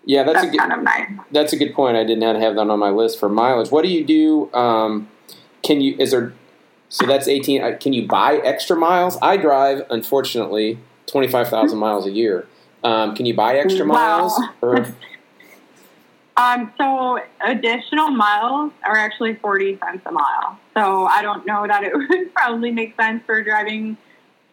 [0.06, 1.10] yeah, that's, that's a good, kind of nice.
[1.32, 1.98] That's a good point.
[1.98, 3.72] I did not have that on my list for mileage.
[3.72, 4.54] What do you do?
[4.54, 5.10] Um,
[5.62, 5.96] can you?
[5.98, 6.34] Is there?
[6.90, 7.64] So that's eighteen.
[7.64, 9.18] Uh, can you buy extra miles?
[9.22, 12.48] I drive, unfortunately, twenty five thousand miles a year.
[12.84, 14.40] Um, can you buy extra miles?
[14.62, 14.94] Or
[16.36, 20.60] Um, so additional miles are actually 40 cents a mile.
[20.74, 23.98] So I don't know that it would probably make sense for driving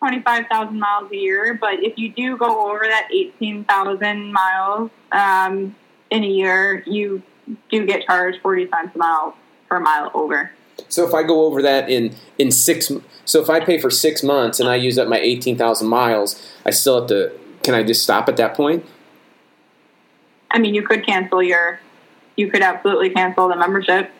[0.00, 1.56] 25,000 miles a year.
[1.60, 5.76] But if you do go over that 18,000 miles um,
[6.10, 7.22] in a year, you
[7.70, 9.36] do get charged 40 cents a mile
[9.68, 10.50] per mile over.
[10.88, 12.90] So if I go over that in in six,
[13.26, 16.70] so if I pay for six months and I use up my 18,000 miles, I
[16.70, 17.32] still have to.
[17.62, 18.86] Can I just stop at that point?
[20.50, 21.78] I mean, you could cancel your,
[22.36, 24.10] you could absolutely cancel the membership.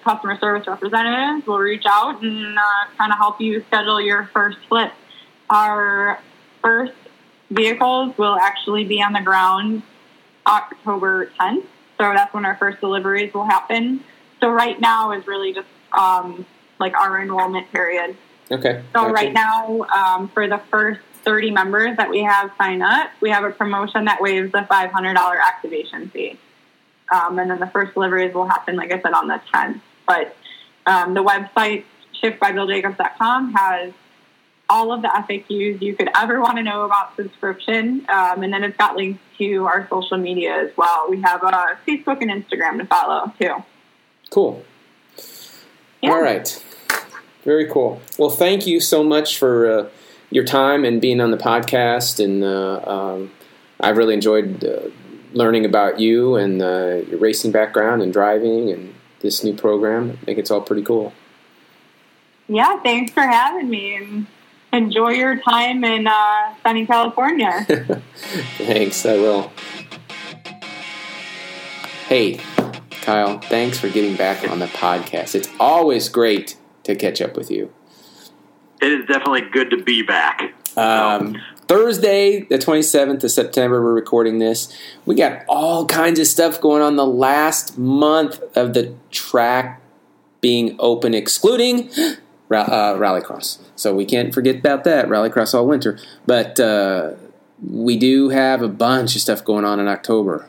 [0.04, 2.62] customer service representatives will reach out and uh,
[3.00, 4.94] kind of help you schedule your first flip.
[5.50, 6.20] Our
[6.62, 6.94] first
[7.50, 9.84] vehicles will actually be on the ground
[10.46, 11.66] October 10th,
[11.98, 14.04] so that's when our first deliveries will happen.
[14.40, 16.46] So right now is really just um,
[16.80, 18.16] like our enrollment period.
[18.52, 18.84] Okay.
[18.94, 19.14] So gotcha.
[19.14, 23.44] right now, um, for the first 30 members that we have sign up, we have
[23.44, 26.40] a promotion that waives the $500 activation fee.
[27.12, 29.82] Um, and then the first deliveries will happen, like I said, on the 10th.
[30.08, 30.36] But
[30.86, 31.84] um, the website,
[32.22, 33.94] shiftbybilljacobs.com, has
[34.70, 38.06] all of the FAQs you could ever want to know about subscription.
[38.10, 41.08] Um, and then it's got links to our social media as well.
[41.10, 43.64] We have uh, Facebook and Instagram to follow, too.
[44.30, 44.64] Cool.
[46.02, 46.12] Yeah.
[46.12, 46.64] All right.
[47.44, 48.02] Very cool.
[48.18, 49.90] Well, thank you so much for uh,
[50.30, 52.24] your time and being on the podcast.
[52.24, 53.32] And uh, um,
[53.80, 54.90] I really enjoyed uh,
[55.34, 60.18] learning about you and uh, your racing background and driving and this new program.
[60.22, 61.14] I think it's all pretty cool.
[62.48, 64.26] Yeah, thanks for having me
[64.74, 67.66] enjoy your time in uh, sunny California.
[68.58, 69.52] Thanks, I will.
[72.08, 72.40] Hey,
[73.02, 75.36] Kyle, thanks for getting back on the podcast.
[75.36, 77.72] It's always great to catch up with you.
[78.82, 80.54] It is definitely good to be back.
[80.76, 84.76] Um, Thursday, the 27th of September, we're recording this.
[85.06, 89.82] We got all kinds of stuff going on the last month of the track
[90.42, 92.16] being open, excluding ra-
[92.52, 93.60] uh, Rallycross.
[93.76, 96.00] So we can't forget about that, Rallycross all winter.
[96.26, 97.14] But uh,
[97.68, 100.48] we do have a bunch of stuff going on in October.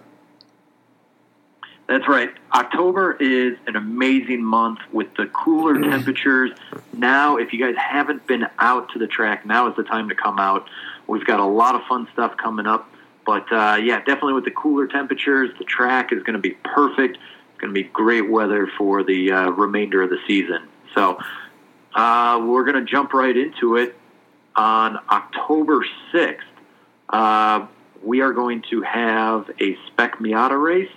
[1.88, 2.30] That's right.
[2.54, 6.52] October is an amazing month with the cooler temperatures.
[6.92, 10.14] Now, if you guys haven't been out to the track, now is the time to
[10.14, 10.68] come out.
[11.08, 12.88] We've got a lot of fun stuff coming up.
[13.26, 17.16] But uh, yeah, definitely with the cooler temperatures, the track is going to be perfect.
[17.16, 20.68] It's going to be great weather for the uh, remainder of the season.
[20.94, 21.18] So
[21.94, 23.96] uh, we're going to jump right into it.
[24.56, 26.38] On October 6th,
[27.08, 27.66] uh,
[28.02, 30.90] we are going to have a Spec Miata race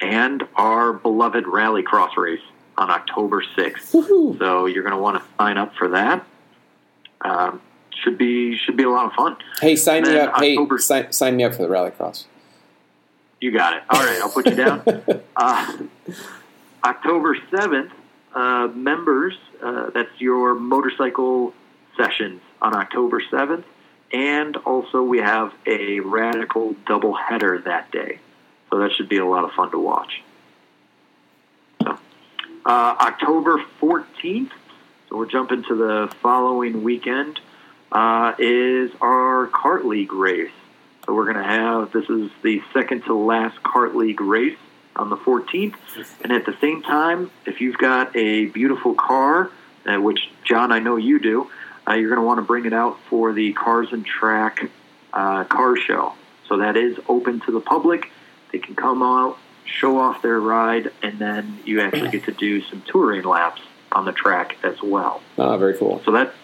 [0.00, 2.40] and our beloved Rallycross race
[2.76, 3.92] on October 6th.
[3.92, 4.38] Woohoo!
[4.38, 6.26] So you're going to want to sign up for that.
[7.20, 7.60] Um,
[8.02, 9.36] should be should be a lot of fun.
[9.60, 10.36] Hey, sign me up.
[10.38, 12.24] Hey, October- sign, sign me up for the Rallycross.
[13.40, 13.82] You got it.
[13.90, 14.82] All right, I'll put you down.
[15.36, 15.76] uh,
[16.84, 17.90] October 7th,
[18.34, 21.54] uh, members, uh, that's your motorcycle
[21.96, 23.64] sessions on October 7th.
[24.12, 28.18] And also, we have a Radical double header that day.
[28.70, 30.22] So that should be a lot of fun to watch.
[31.82, 31.98] So,
[32.64, 34.50] uh, October 14th,
[35.08, 37.40] so we're jumping to the following weekend,
[37.92, 40.50] uh, is our Kart League race.
[41.06, 44.56] So we're going to have this is the second to last Kart League race
[44.96, 45.74] on the 14th,
[46.22, 49.50] and at the same time, if you've got a beautiful car,
[49.86, 51.50] uh, which John I know you do,
[51.86, 54.70] uh, you're going to want to bring it out for the Cars and Track
[55.12, 56.14] uh, car show.
[56.48, 58.10] So that is open to the public.
[58.52, 62.62] They can come out, show off their ride, and then you actually get to do
[62.62, 65.22] some touring laps on the track as well.
[65.38, 66.02] Ah, very cool.
[66.04, 66.34] So that's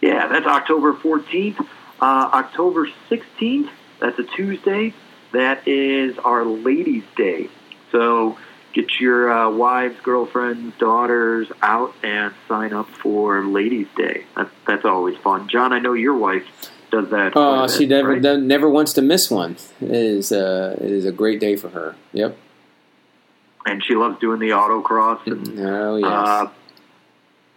[0.00, 1.60] yeah, that's October 14th.
[2.00, 3.68] Uh, October 16th,
[4.00, 4.94] that's a Tuesday.
[5.32, 7.50] That is our Ladies' Day.
[7.92, 8.38] So
[8.72, 14.24] get your uh, wives, girlfriends, daughters out and sign up for Ladies' Day.
[14.36, 15.48] That's that's always fun.
[15.48, 16.44] John, I know your wife
[16.90, 17.32] does that.
[17.36, 18.22] Oh, a she bit, never right?
[18.22, 19.56] done, never wants to miss one.
[19.80, 21.96] It is uh, it is a great day for her.
[22.12, 22.36] Yep.
[23.66, 26.08] and she loves doing the autocross and Oh yes.
[26.08, 26.50] Uh,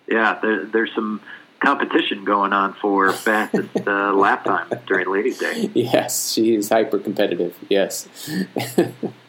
[0.08, 1.22] yeah, there, there's some
[1.62, 5.72] competition going on for fastest uh, lap time during Ladies' Day.
[5.74, 7.58] yes, she is hyper competitive.
[7.70, 8.08] Yes.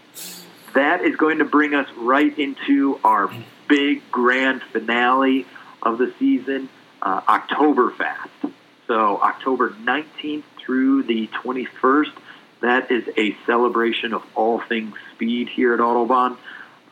[0.75, 3.31] That is going to bring us right into our
[3.69, 5.47] big grand finale
[5.83, 6.69] of the season,
[7.01, 8.53] uh, Oktoberfest.
[8.87, 12.13] So October 19th through the 21st,
[12.61, 16.37] that is a celebration of all things speed here at Autobahn.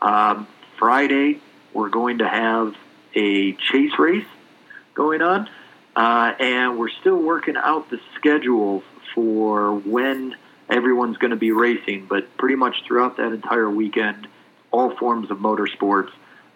[0.01, 1.41] Um, Friday,
[1.73, 2.75] we're going to have
[3.15, 4.25] a chase race
[4.93, 5.49] going on,
[5.95, 10.35] uh, and we're still working out the schedules for when
[10.69, 14.27] everyone's going to be racing, but pretty much throughout that entire weekend,
[14.71, 16.11] all forms of motorsports.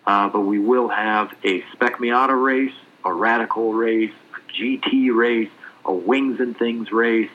[0.05, 5.49] Uh, but we will have a Spec Miata race, a Radical race, a GT race,
[5.83, 7.29] a Wings and Things race,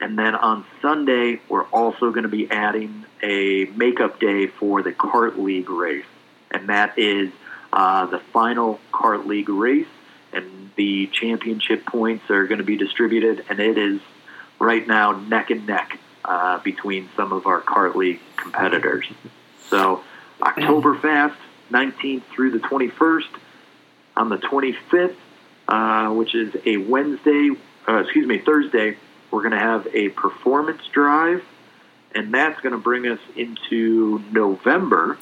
[0.00, 4.92] and then on Sunday, we're also going to be adding a makeup day for the
[4.92, 6.04] Kart League race.
[6.50, 7.30] And that is
[7.72, 9.86] uh, the final Kart League race.
[10.32, 13.44] And the championship points are going to be distributed.
[13.48, 14.00] And it is
[14.58, 19.06] right now neck and neck uh, between some of our Kart League competitors.
[19.68, 20.02] So,
[20.40, 21.36] Oktoberfest,
[21.70, 23.28] 19th through the 21st.
[24.16, 25.16] On the 25th,
[25.66, 27.50] uh, which is a Wednesday,
[27.88, 28.96] uh, excuse me, Thursday,
[29.32, 31.44] we're going to have a performance drive,
[32.14, 35.18] and that's going to bring us into November.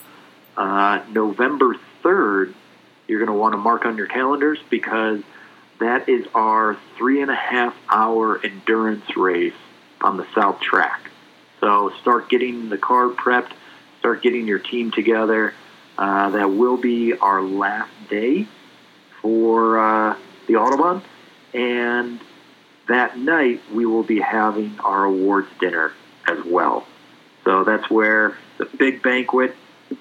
[0.59, 2.53] Uh, November 3rd,
[3.09, 5.23] you're going to want to mark on your calendars because
[5.81, 9.55] that is our three and a half hour endurance race
[10.03, 11.11] on the South Track.
[11.61, 13.53] So start getting the car prepped,
[14.01, 15.55] start getting your team together.
[15.97, 18.47] Uh, that will be our last day
[19.21, 21.03] for uh, the Autobahn.
[21.55, 22.19] And
[22.89, 25.93] that night we will be having our awards dinner
[26.27, 26.87] as well.
[27.45, 29.55] So that's where the big banquet,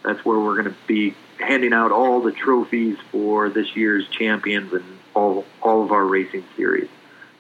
[0.04, 4.74] that's where we're going to be handing out all the trophies for this year's champions
[4.74, 6.90] and all, all of our racing series.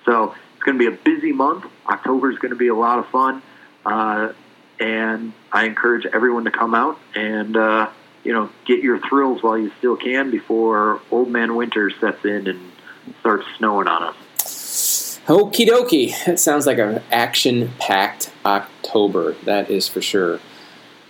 [0.05, 1.65] So it's going to be a busy month.
[1.87, 3.41] October is going to be a lot of fun.
[3.83, 4.31] Uh,
[4.79, 7.89] and I encourage everyone to come out and, uh,
[8.23, 12.47] you know, get your thrills while you still can before Old Man Winter sets in
[12.47, 12.71] and
[13.21, 15.19] starts snowing on us.
[15.25, 16.25] Okie dokie.
[16.25, 19.33] That sounds like an action packed October.
[19.45, 20.39] That is for sure.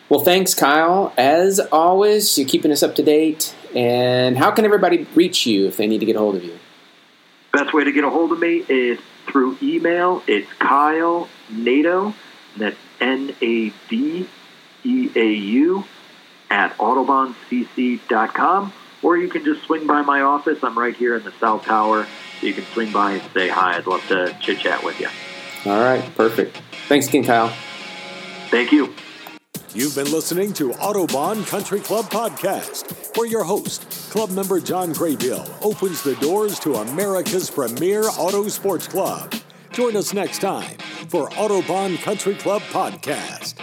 [0.08, 1.14] Well, thanks, Kyle.
[1.18, 3.54] As always, you're keeping us up to date.
[3.76, 6.58] And how can everybody reach you if they need to get a hold of you?
[7.52, 8.98] Best way to get a hold of me is
[9.28, 10.24] through email.
[10.28, 12.14] It's Kyle Nadeau,
[12.58, 14.28] that's N A D
[14.84, 15.86] E A U,
[16.50, 18.74] at AutobahnCC.com.
[19.04, 20.64] Or you can just swing by my office.
[20.64, 22.06] I'm right here in the South Tower
[22.40, 23.78] so you can swing by and say hi.
[23.78, 25.08] I'd love to chit chat with you.
[25.66, 26.58] All right, perfect.
[26.88, 27.52] Thanks again, Kyle.
[28.50, 28.94] Thank you.
[29.74, 35.50] You've been listening to Autobahn Country Club Podcast, where your host, club member John Graybill,
[35.64, 39.34] opens the doors to America's premier auto sports club.
[39.72, 43.56] Join us next time for Autobahn Country Club Podcast.